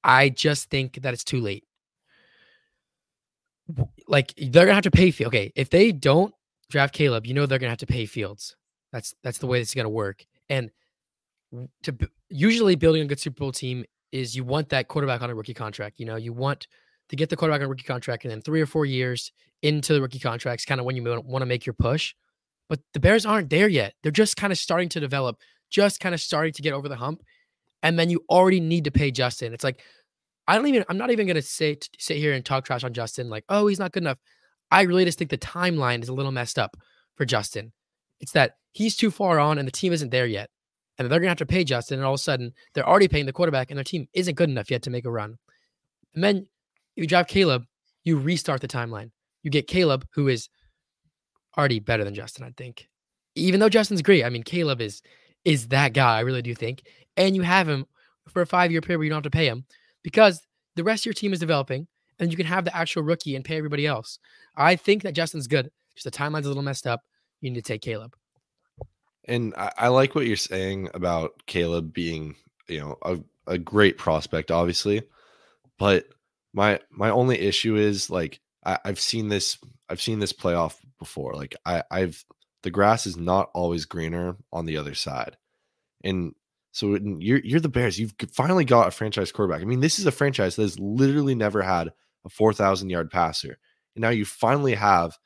[0.02, 1.64] I just think that it's too late.
[4.08, 5.10] Like they're gonna have to pay.
[5.10, 5.28] Fields.
[5.28, 6.34] Okay, if they don't
[6.70, 8.56] draft Caleb, you know they're gonna have to pay Fields.
[8.92, 10.26] That's that's the way this is gonna work.
[10.48, 10.70] And
[11.84, 11.96] to
[12.28, 15.54] usually building a good Super Bowl team is you want that quarterback on a rookie
[15.54, 16.00] contract.
[16.00, 16.66] You know, you want
[17.10, 20.00] to get the quarterback on rookie contract, and then three or four years into the
[20.00, 22.14] rookie contracts, kind of when you want to make your push.
[22.68, 23.94] But the Bears aren't there yet.
[24.02, 25.36] They're just kind of starting to develop,
[25.70, 27.22] just kind of starting to get over the hump.
[27.82, 29.52] And then you already need to pay Justin.
[29.52, 29.82] It's like,
[30.46, 32.92] I don't even, I'm not even going to say, sit here and talk trash on
[32.92, 34.18] Justin, like, oh, he's not good enough.
[34.70, 36.76] I really just think the timeline is a little messed up
[37.16, 37.72] for Justin.
[38.20, 40.50] It's that he's too far on and the team isn't there yet.
[40.96, 41.98] And they're going to have to pay Justin.
[41.98, 44.50] And all of a sudden, they're already paying the quarterback and their team isn't good
[44.50, 45.38] enough yet to make a run.
[46.14, 46.46] And then
[47.00, 47.64] you drive Caleb,
[48.04, 49.10] you restart the timeline.
[49.42, 50.48] You get Caleb, who is
[51.56, 52.88] already better than Justin, I think.
[53.34, 55.02] Even though Justin's great, I mean, Caleb is
[55.44, 56.18] is that guy.
[56.18, 56.82] I really do think.
[57.16, 57.86] And you have him
[58.28, 59.64] for a five year period where you don't have to pay him
[60.02, 60.42] because
[60.76, 61.86] the rest of your team is developing,
[62.18, 64.18] and you can have the actual rookie and pay everybody else.
[64.56, 65.70] I think that Justin's good.
[65.94, 67.02] Just the timeline's a little messed up.
[67.40, 68.14] You need to take Caleb.
[69.26, 72.36] And I, I like what you're saying about Caleb being,
[72.68, 75.02] you know, a, a great prospect, obviously.
[75.78, 76.06] But
[76.52, 79.58] my my only issue is like I, I've seen this
[79.88, 81.34] I've seen this play off before.
[81.34, 82.24] Like I, I've
[82.62, 85.36] the grass is not always greener on the other side.
[86.04, 86.34] And
[86.72, 87.98] so you're you're the Bears.
[87.98, 89.62] You've finally got a franchise quarterback.
[89.62, 91.92] I mean, this is a franchise that has literally never had
[92.24, 93.58] a four thousand yard passer,
[93.96, 95.18] and now you finally have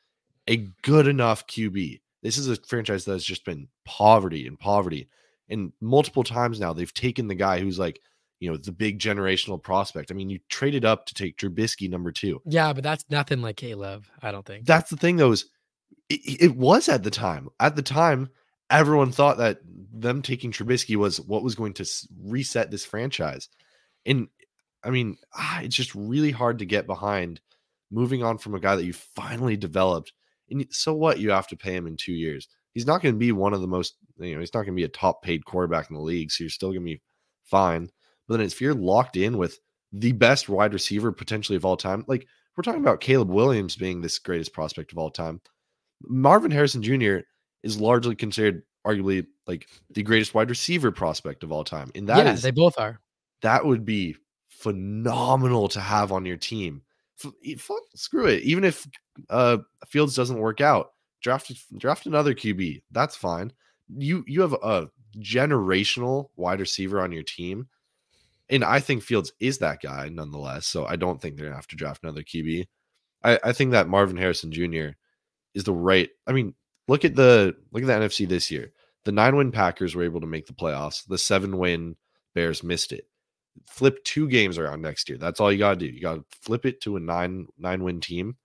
[0.48, 2.00] a good enough QB.
[2.22, 5.08] This is a franchise that has just been poverty and poverty,
[5.48, 8.00] and multiple times now they've taken the guy who's like
[8.44, 10.10] you know, the big generational prospect.
[10.10, 12.42] I mean, you traded up to take Trubisky number two.
[12.44, 14.04] Yeah, but that's nothing like Caleb.
[14.22, 14.66] I don't think.
[14.66, 15.46] That's the thing, though, is
[16.10, 17.48] it, it was at the time.
[17.58, 18.28] At the time,
[18.68, 21.86] everyone thought that them taking Trubisky was what was going to
[22.22, 23.48] reset this franchise.
[24.04, 24.28] And
[24.82, 27.40] I mean, ah, it's just really hard to get behind
[27.90, 30.12] moving on from a guy that you finally developed.
[30.50, 31.18] And so what?
[31.18, 32.48] You have to pay him in two years.
[32.74, 34.80] He's not going to be one of the most, you know, he's not going to
[34.80, 36.30] be a top paid quarterback in the league.
[36.30, 37.00] So you're still going to be
[37.44, 37.88] fine.
[38.26, 39.58] But then if you're locked in with
[39.92, 44.00] the best wide receiver potentially of all time, like we're talking about Caleb Williams being
[44.00, 45.40] this greatest prospect of all time,
[46.02, 47.18] Marvin Harrison Jr.
[47.62, 51.90] is largely considered arguably like the greatest wide receiver prospect of all time.
[51.94, 53.00] And that yeah, is, they both are.
[53.42, 54.16] That would be
[54.48, 56.82] phenomenal to have on your team.
[57.24, 58.42] F- screw it.
[58.42, 58.86] Even if
[59.30, 62.82] uh, Fields doesn't work out, draft draft another QB.
[62.90, 63.52] That's fine.
[63.96, 67.68] You you have a generational wide receiver on your team
[68.50, 70.66] and I think Fields is that guy nonetheless.
[70.66, 72.66] So I don't think they're gonna have to draft another QB.
[73.22, 74.88] I, I think that Marvin Harrison Jr.
[75.54, 76.10] is the right.
[76.26, 76.54] I mean,
[76.88, 78.72] look at the look at the NFC this year.
[79.04, 81.06] The nine win Packers were able to make the playoffs.
[81.06, 81.96] The seven win
[82.34, 83.06] Bears missed it.
[83.68, 85.18] Flip two games around next year.
[85.18, 85.86] That's all you gotta do.
[85.86, 88.36] You gotta flip it to a nine nine win team.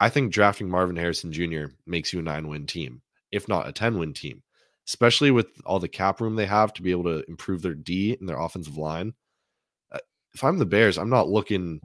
[0.00, 1.66] I think drafting Marvin Harrison Jr.
[1.86, 4.42] makes you a nine win team, if not a 10 win team
[4.88, 8.16] especially with all the cap room they have to be able to improve their D
[8.18, 9.14] and their offensive line.
[9.90, 9.98] Uh,
[10.34, 11.80] if I'm the Bears, I'm not looking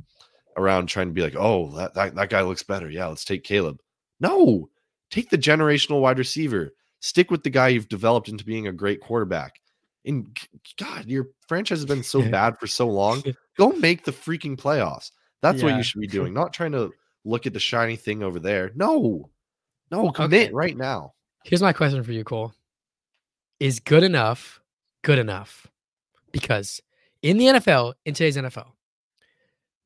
[0.57, 2.89] around trying to be like, oh, that, that, that guy looks better.
[2.89, 3.79] Yeah, let's take Caleb.
[4.19, 4.69] No,
[5.11, 6.71] take the generational wide receiver.
[6.99, 9.59] Stick with the guy you've developed into being a great quarterback.
[10.05, 10.35] And
[10.77, 13.23] God, your franchise has been so bad for so long.
[13.57, 15.11] Go make the freaking playoffs.
[15.41, 15.65] That's yeah.
[15.65, 16.91] what you should be doing, not trying to
[17.23, 18.71] look at the shiny thing over there.
[18.73, 19.29] No,
[19.91, 20.53] no, commit okay.
[20.53, 21.13] right now.
[21.43, 22.53] Here's my question for you, Cole
[23.59, 24.61] is good enough
[25.07, 25.67] good enough?
[26.33, 26.81] Because
[27.21, 28.67] in the NFL, in today's NFL,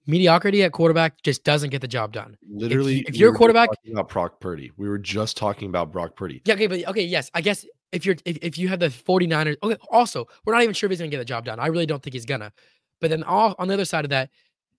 [0.08, 2.36] mediocrity at quarterback just doesn't get the job done.
[2.50, 6.16] Literally, if, if you're a quarterback, about Brock Purdy, we were just talking about Brock
[6.16, 6.42] Purdy.
[6.46, 9.58] Yeah, okay, but okay, yes, I guess if you're if, if you have the 49ers,
[9.62, 11.60] okay, also, we're not even sure if he's gonna get the job done.
[11.60, 12.52] I really don't think he's gonna.
[13.00, 14.32] But then all on the other side of that,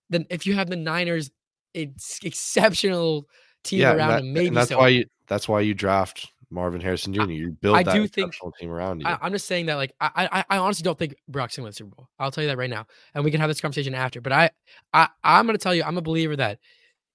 [0.09, 1.31] then if you have the Niners,
[1.73, 3.29] it's exceptional
[3.63, 4.77] team yeah, around that, him, maybe that's so.
[4.77, 7.23] why you that's why you draft Marvin Harrison Jr.
[7.31, 9.07] You build I that do think- team around you.
[9.07, 11.71] I, I'm just saying that, like, I, I, I honestly don't think Brock's gonna win
[11.71, 12.09] the Super Bowl.
[12.19, 12.85] I'll tell you that right now,
[13.15, 14.21] and we can have this conversation after.
[14.21, 14.49] But I,
[14.93, 16.59] I, I'm gonna tell you, I'm a believer that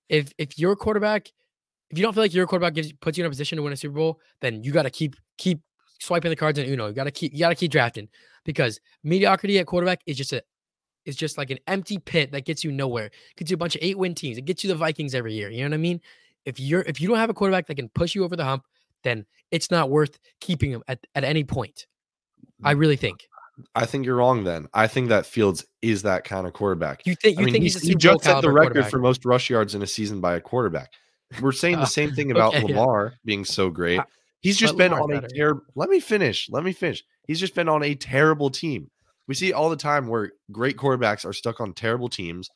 [0.08, 1.30] if if your quarterback,
[1.90, 3.72] if you don't feel like your quarterback gives puts you in a position to win
[3.72, 5.60] a Super Bowl, then you got to keep keep
[6.00, 6.88] swiping the cards in Uno.
[6.88, 8.08] You got to keep you got to keep drafting
[8.44, 10.42] because mediocrity at quarterback is just a
[11.04, 13.10] is just like an empty pit that gets you nowhere.
[13.36, 14.36] Gets you a bunch of eight win teams.
[14.36, 15.48] It gets you the Vikings every year.
[15.48, 16.00] You know what I mean?
[16.44, 18.64] If you're if you don't have a quarterback that can push you over the hump,
[19.04, 21.86] then it's not worth keeping him at, at any point.
[22.62, 23.26] I really think.
[23.74, 24.44] I think you're wrong.
[24.44, 27.04] Then I think that Fields is that kind of quarterback.
[27.06, 28.98] You think you I mean, think he's, he's, a he just set the record for
[28.98, 30.92] most rush yards in a season by a quarterback.
[31.40, 32.78] We're saying Uh, the same thing about okay, yeah.
[32.80, 33.98] Lamar being so great.
[34.00, 34.04] Uh,
[34.40, 35.34] He's just but been Lamar's on a better.
[35.34, 35.62] terrible.
[35.74, 36.48] Let me finish.
[36.50, 37.02] Let me finish.
[37.26, 38.90] He's just been on a terrible team.
[39.26, 42.48] We see all the time where great quarterbacks are stuck on terrible teams.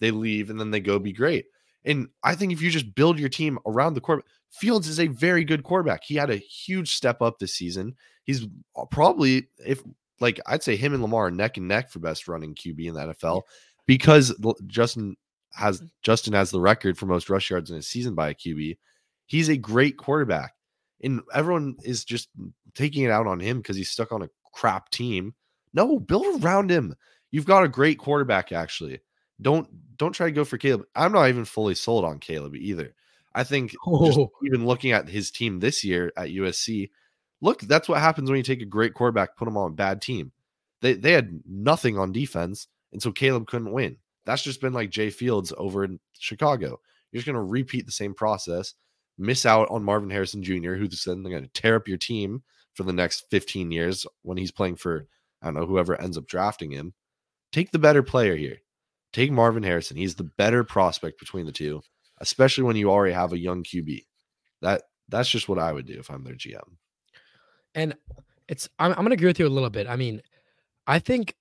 [0.00, 1.46] They leave and then they go be great.
[1.88, 5.08] And I think if you just build your team around the quarterback, Fields is a
[5.08, 6.04] very good quarterback.
[6.04, 7.96] He had a huge step up this season.
[8.24, 9.82] He's uh, probably if
[10.20, 12.94] like I'd say him and Lamar are neck and neck for best running QB in
[12.94, 13.42] the NFL
[13.86, 14.34] because
[14.66, 15.16] Justin
[15.52, 18.76] has Justin has the record for most rush yards in a season by a QB.
[19.26, 20.54] He's a great quarterback.
[21.02, 22.28] And everyone is just
[22.74, 25.34] taking it out on him because he's stuck on a crap team.
[25.72, 26.96] No, build around him.
[27.30, 29.00] You've got a great quarterback, actually.
[29.40, 30.86] Don't don't try to go for Caleb.
[30.94, 32.94] I'm not even fully sold on Caleb either.
[33.34, 34.30] I think just Oh.
[34.44, 36.90] even looking at his team this year at USC,
[37.40, 40.00] look, that's what happens when you take a great quarterback, put him on a bad
[40.02, 40.32] team.
[40.80, 43.96] They they had nothing on defense, and so Caleb couldn't win.
[44.24, 46.80] That's just been like Jay Fields over in Chicago.
[47.10, 48.74] You're just gonna repeat the same process,
[49.18, 52.42] miss out on Marvin Harrison Jr., who's then going to tear up your team
[52.74, 55.06] for the next 15 years when he's playing for
[55.42, 56.94] I don't know whoever ends up drafting him.
[57.52, 58.58] Take the better player here.
[59.12, 59.96] Take Marvin Harrison.
[59.96, 61.80] He's the better prospect between the two,
[62.18, 64.04] especially when you already have a young QB.
[64.62, 66.60] That that's just what I would do if I'm their GM.
[67.74, 67.94] And
[68.48, 69.86] it's I'm, I'm gonna agree with you a little bit.
[69.86, 70.20] I mean,
[70.86, 71.34] I think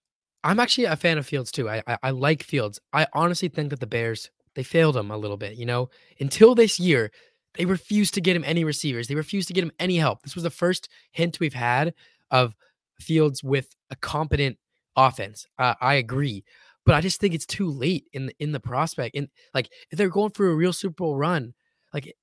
[0.44, 1.70] I'm actually a fan of Fields too.
[1.70, 2.80] I, I I like Fields.
[2.94, 5.56] I honestly think that the Bears they failed him a little bit.
[5.56, 5.90] You know,
[6.20, 7.12] until this year,
[7.56, 9.08] they refused to get him any receivers.
[9.08, 10.22] They refused to get him any help.
[10.22, 11.94] This was the first hint we've had
[12.32, 12.56] of
[13.00, 14.58] Fields with a competent
[14.96, 15.46] offense.
[15.60, 16.44] Uh, I agree,
[16.88, 19.16] but I just think it's too late in the, in the prospect.
[19.16, 21.54] And like, if they're going for a real Super Bowl run,
[21.94, 22.16] like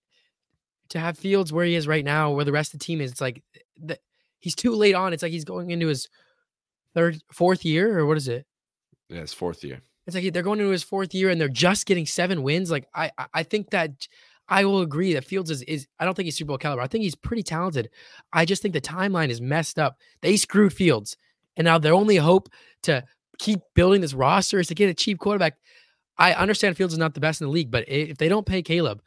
[0.88, 3.12] to have Fields where he is right now, where the rest of the team is,
[3.12, 3.98] it's like eh, the,
[4.40, 5.12] he's too late on.
[5.12, 6.08] It's like he's going into his
[6.94, 8.46] third, fourth year, or what is it?
[9.08, 9.80] Yeah, it's fourth year.
[10.06, 12.70] It's like they're going into his fourth year and they're just getting seven wins.
[12.70, 14.06] Like I, I- I think that
[14.48, 16.82] I will agree that Fields is, is I don't think he's Super Bowl caliber.
[16.82, 17.88] I think he's pretty talented.
[18.32, 19.96] I just think the timeline is messed up.
[20.20, 21.16] They screwed Fields,
[21.56, 22.50] and now their only hope
[22.82, 23.02] to
[23.38, 25.56] keep building this roster is to get a cheap quarterback.
[26.16, 28.62] I understand Fields is not the best in the league, but if they don't pay
[28.62, 29.02] Caleb,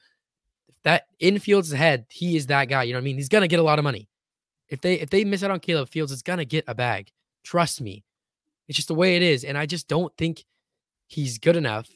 [0.84, 2.84] that in Fields' head, he is that guy.
[2.84, 3.16] You know what I mean?
[3.18, 4.10] He's gonna get a lot of money.
[4.70, 7.12] If they if they miss out on Caleb Fields, is gonna get a bag.
[7.44, 8.04] Trust me.
[8.68, 10.44] It's just the way it is, and I just don't think
[11.08, 11.90] he's good enough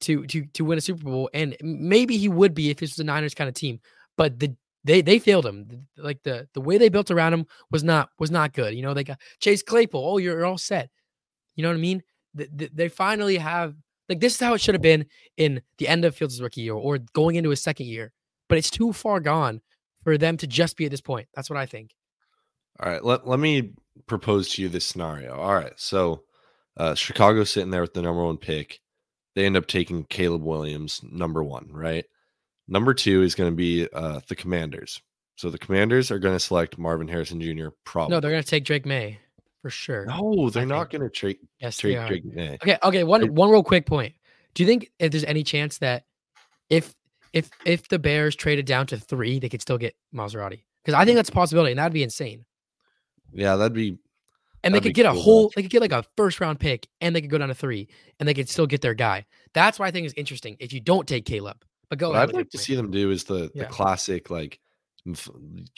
[0.00, 1.30] to to to win a Super Bowl.
[1.34, 3.80] And maybe he would be if this was a Niners kind of team.
[4.16, 4.54] But the
[4.84, 5.86] they they failed him.
[5.96, 8.74] Like the the way they built around him was not was not good.
[8.74, 10.04] You know, they got Chase Claypool.
[10.04, 10.90] Oh, you're all set.
[11.56, 12.02] You know what I mean?
[12.36, 13.74] Th- th- They finally have
[14.08, 16.74] like this is how it should have been in the end of Fields' rookie year
[16.74, 18.12] or going into his second year.
[18.48, 19.60] But it's too far gone
[20.02, 21.28] for them to just be at this point.
[21.34, 21.90] That's what I think.
[22.80, 23.72] All right, let, let me
[24.06, 25.34] propose to you this scenario.
[25.36, 26.24] All right, so
[26.76, 28.80] uh, Chicago's sitting there with the number one pick.
[29.34, 32.04] They end up taking Caleb Williams, number one, right?
[32.68, 35.00] Number two is going to be uh, the Commanders.
[35.36, 37.68] So the Commanders are going to select Marvin Harrison Jr.
[37.84, 38.14] Probably.
[38.14, 39.18] No, they're gonna take Drake Maye
[39.64, 40.04] for sure.
[40.04, 42.04] no, they're I not going to trade yes, they are.
[42.04, 43.00] Okay, okay.
[43.00, 44.14] I- One one real quick point.
[44.52, 46.04] Do you think if there's any chance that
[46.68, 46.94] if
[47.32, 50.64] if if the Bears traded down to three, they could still get Maserati?
[50.84, 51.16] Because I think mm.
[51.20, 52.44] that's a possibility, and that'd be insane.
[53.32, 53.96] Yeah, that'd be
[54.62, 56.86] And they could get a cool, whole, they could get like a first round pick,
[57.00, 57.88] and they could go down to three,
[58.20, 59.24] and they could still get their guy.
[59.54, 60.58] That's why I think is interesting.
[60.60, 62.28] If you don't take Caleb, but go what ahead.
[62.28, 62.66] I'd like to point.
[62.66, 63.62] see them do is the Yeah.
[63.62, 64.60] the classic like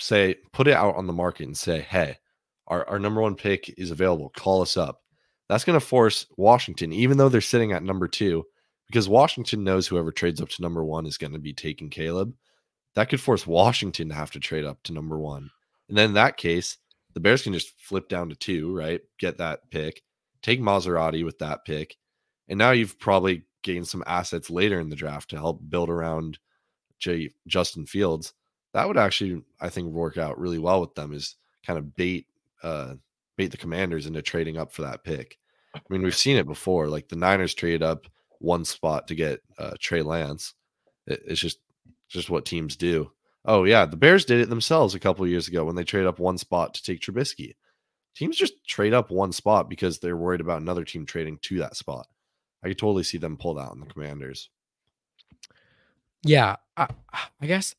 [0.00, 2.18] say put it out on the market and say, hey,
[2.66, 4.30] our, our number one pick is available.
[4.30, 5.02] Call us up.
[5.48, 8.44] That's going to force Washington, even though they're sitting at number two,
[8.88, 12.34] because Washington knows whoever trades up to number one is going to be taking Caleb.
[12.94, 15.50] That could force Washington to have to trade up to number one.
[15.88, 16.78] And then in that case,
[17.14, 19.00] the Bears can just flip down to two, right?
[19.18, 20.02] Get that pick,
[20.42, 21.96] take Maserati with that pick.
[22.48, 26.38] And now you've probably gained some assets later in the draft to help build around
[26.98, 28.32] J Justin Fields,
[28.72, 31.12] that would actually, I think, work out really well with them.
[31.12, 31.36] Is
[31.66, 32.26] kind of bait
[32.62, 32.94] uh
[33.36, 35.38] bait the commanders into trading up for that pick.
[35.74, 36.88] I mean, we've seen it before.
[36.88, 38.06] Like the Niners traded up
[38.38, 40.54] one spot to get uh, Trey Lance.
[41.06, 41.58] It, it's just
[42.08, 43.10] just what teams do.
[43.44, 46.18] Oh yeah, the Bears did it themselves a couple years ago when they traded up
[46.18, 47.54] one spot to take Trubisky.
[48.14, 51.76] Teams just trade up one spot because they're worried about another team trading to that
[51.76, 52.06] spot.
[52.64, 54.48] I could totally see them pull that on the Commanders.
[56.22, 56.88] Yeah, I,
[57.40, 57.74] I guess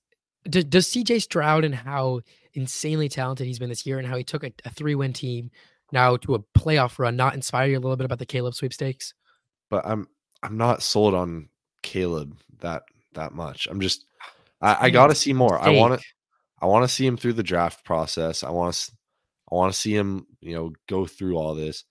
[0.50, 2.22] does, does CJ Stroud and how
[2.54, 5.52] insanely talented he's been this year and how he took a, a three win team
[5.91, 9.14] now to a playoff run not inspire you a little bit about the Caleb sweepstakes?
[9.70, 10.08] But I'm
[10.43, 11.50] I'm not sold on
[11.84, 12.84] Caleb that
[13.14, 13.68] that much.
[13.70, 14.06] I'm just
[14.62, 15.60] I, I got to see more.
[15.60, 16.06] I want to
[16.62, 18.43] I want to see him through the draft process.
[18.43, 18.91] I want to
[19.52, 21.84] I want to see him, you know, go through all this,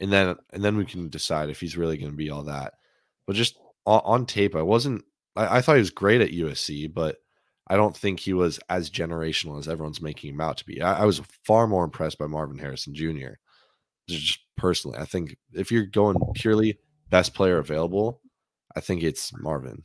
[0.00, 2.74] and then and then we can decide if he's really going to be all that.
[3.26, 3.56] But just
[3.86, 5.04] on, on tape, I wasn't.
[5.36, 7.16] I, I, thought he was great at USC, but
[7.68, 10.80] I don't think he was as generational as everyone's making him out to be.
[10.80, 13.34] I, I was far more impressed by Marvin Harrison Jr.
[14.08, 16.78] Just personally, I think if you're going purely
[17.10, 18.22] best player available,
[18.74, 19.84] I think it's Marvin.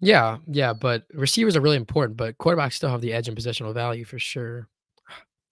[0.00, 3.72] Yeah, yeah, but receivers are really important, but quarterbacks still have the edge in positional
[3.72, 4.68] value for sure.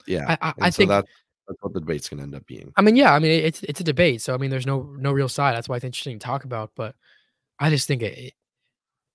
[0.06, 1.08] Yeah, I, I, I so think that's,
[1.46, 2.72] that's what the debate's going to end up being.
[2.76, 5.12] I mean, yeah, I mean it's it's a debate, so I mean there's no no
[5.12, 5.54] real side.
[5.54, 6.72] That's why it's interesting to talk about.
[6.74, 6.96] But
[7.58, 8.34] I just think it,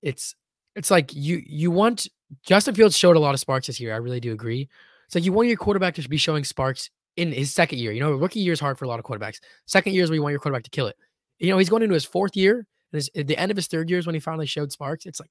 [0.01, 0.35] it's
[0.75, 2.07] it's like you you want
[2.43, 3.93] Justin Fields showed a lot of sparks this year.
[3.93, 4.69] I really do agree.
[5.05, 7.91] It's like you want your quarterback to be showing sparks in his second year.
[7.91, 9.39] You know, rookie year is hard for a lot of quarterbacks.
[9.65, 10.97] Second year is where you want your quarterback to kill it.
[11.39, 13.67] You know, he's going into his fourth year, and his, at the end of his
[13.67, 15.05] third year is when he finally showed sparks.
[15.05, 15.29] It's like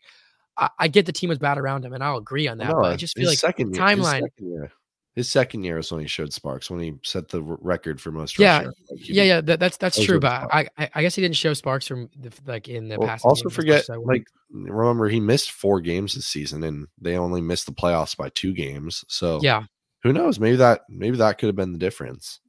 [0.56, 2.68] I, I get the team was bad around him, and I'll agree on that.
[2.68, 4.22] No, but I just feel like second timeline.
[4.38, 4.70] Year,
[5.14, 8.36] his second year is when he showed sparks when he set the record for most.
[8.36, 9.40] Yeah, like yeah, yeah.
[9.40, 10.18] That, that's that's true.
[10.18, 13.24] But I, I guess he didn't show sparks from the, like in the well, past.
[13.24, 17.72] Also, forget like remember he missed four games this season, and they only missed the
[17.72, 19.04] playoffs by two games.
[19.08, 19.64] So yeah,
[20.02, 20.40] who knows?
[20.40, 22.40] Maybe that maybe that could have been the difference.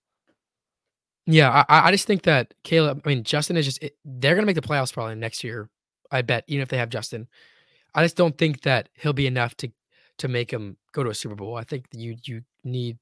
[1.28, 3.02] Yeah, I, I just think that Caleb.
[3.06, 5.70] I mean, Justin is just it, they're gonna make the playoffs probably next year.
[6.12, 7.28] I bet, even if they have Justin.
[7.94, 9.72] I just don't think that he'll be enough to
[10.18, 11.56] to make him go to a Super Bowl.
[11.56, 12.98] I think you you need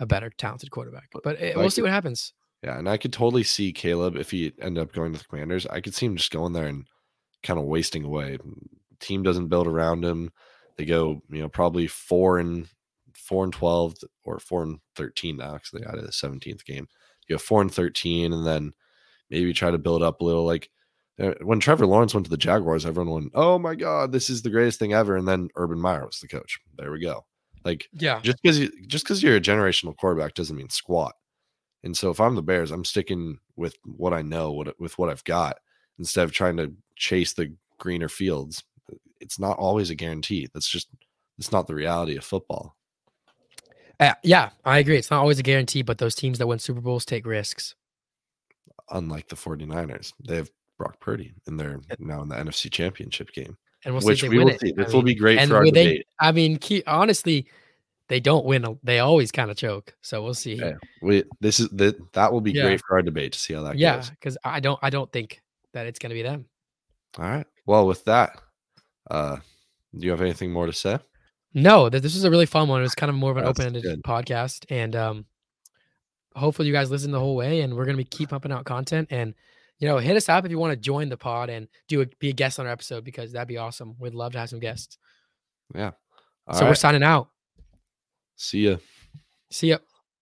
[0.00, 1.08] a better talented quarterback.
[1.22, 2.32] But it, we'll see what happens.
[2.62, 5.66] Yeah, and I could totally see Caleb if he ended up going to the Commanders.
[5.66, 6.86] I could see him just going there and
[7.42, 8.38] kind of wasting away.
[9.00, 10.32] Team doesn't build around him.
[10.76, 12.66] They go, you know, probably four and
[13.14, 13.94] four and twelve
[14.24, 16.88] or four and thirteen now because they added a seventeenth game.
[17.28, 18.72] You have four and thirteen, and then
[19.30, 20.44] maybe try to build up a little.
[20.44, 20.70] Like
[21.20, 24.42] uh, when Trevor Lawrence went to the Jaguars, everyone went, "Oh my god, this is
[24.42, 26.58] the greatest thing ever!" And then Urban Meyer was the coach.
[26.76, 27.24] There we go.
[27.64, 31.14] Like, yeah, just because you just because you're a generational quarterback doesn't mean squat.
[31.82, 35.10] And so if I'm the Bears, I'm sticking with what I know, what with what
[35.10, 35.56] I've got,
[35.98, 38.64] instead of trying to chase the greener fields.
[39.20, 40.48] It's not always a guarantee.
[40.52, 40.88] That's just
[41.38, 42.76] it's not the reality of football.
[43.98, 44.98] Uh, yeah, I agree.
[44.98, 47.74] It's not always a guarantee, but those teams that win Super Bowls take risks.
[48.90, 53.56] Unlike the 49ers, they have Brock Purdy, and they're now in the NFC Championship game
[53.84, 54.72] and we'll which we will see.
[54.72, 56.06] This I will be great for our they, debate.
[56.20, 57.46] I mean, key, honestly,
[58.08, 58.78] they don't win.
[58.82, 59.94] They always kind of choke.
[60.02, 60.54] So we'll see.
[60.54, 62.62] Yeah, we this is that that will be yeah.
[62.64, 64.08] great for our debate to see how that yeah, goes.
[64.08, 65.40] Yeah, because I don't I don't think
[65.72, 66.46] that it's going to be them.
[67.18, 67.46] All right.
[67.66, 68.40] Well, with that,
[69.10, 69.36] uh,
[69.96, 70.98] do you have anything more to say?
[71.54, 72.80] No, that this was a really fun one.
[72.80, 75.24] It was kind of more of an open-ended podcast, and um,
[76.34, 77.60] hopefully you guys listen the whole way.
[77.60, 79.34] And we're gonna be keep pumping out content and
[79.78, 82.06] you know, hit us up if you want to join the pod and do a,
[82.18, 83.94] be a guest on our episode because that'd be awesome.
[83.98, 84.98] We'd love to have some guests.
[85.74, 85.92] Yeah.
[86.46, 86.70] All so right.
[86.70, 87.28] we're signing out.
[88.36, 88.76] See ya.
[89.50, 89.78] See ya.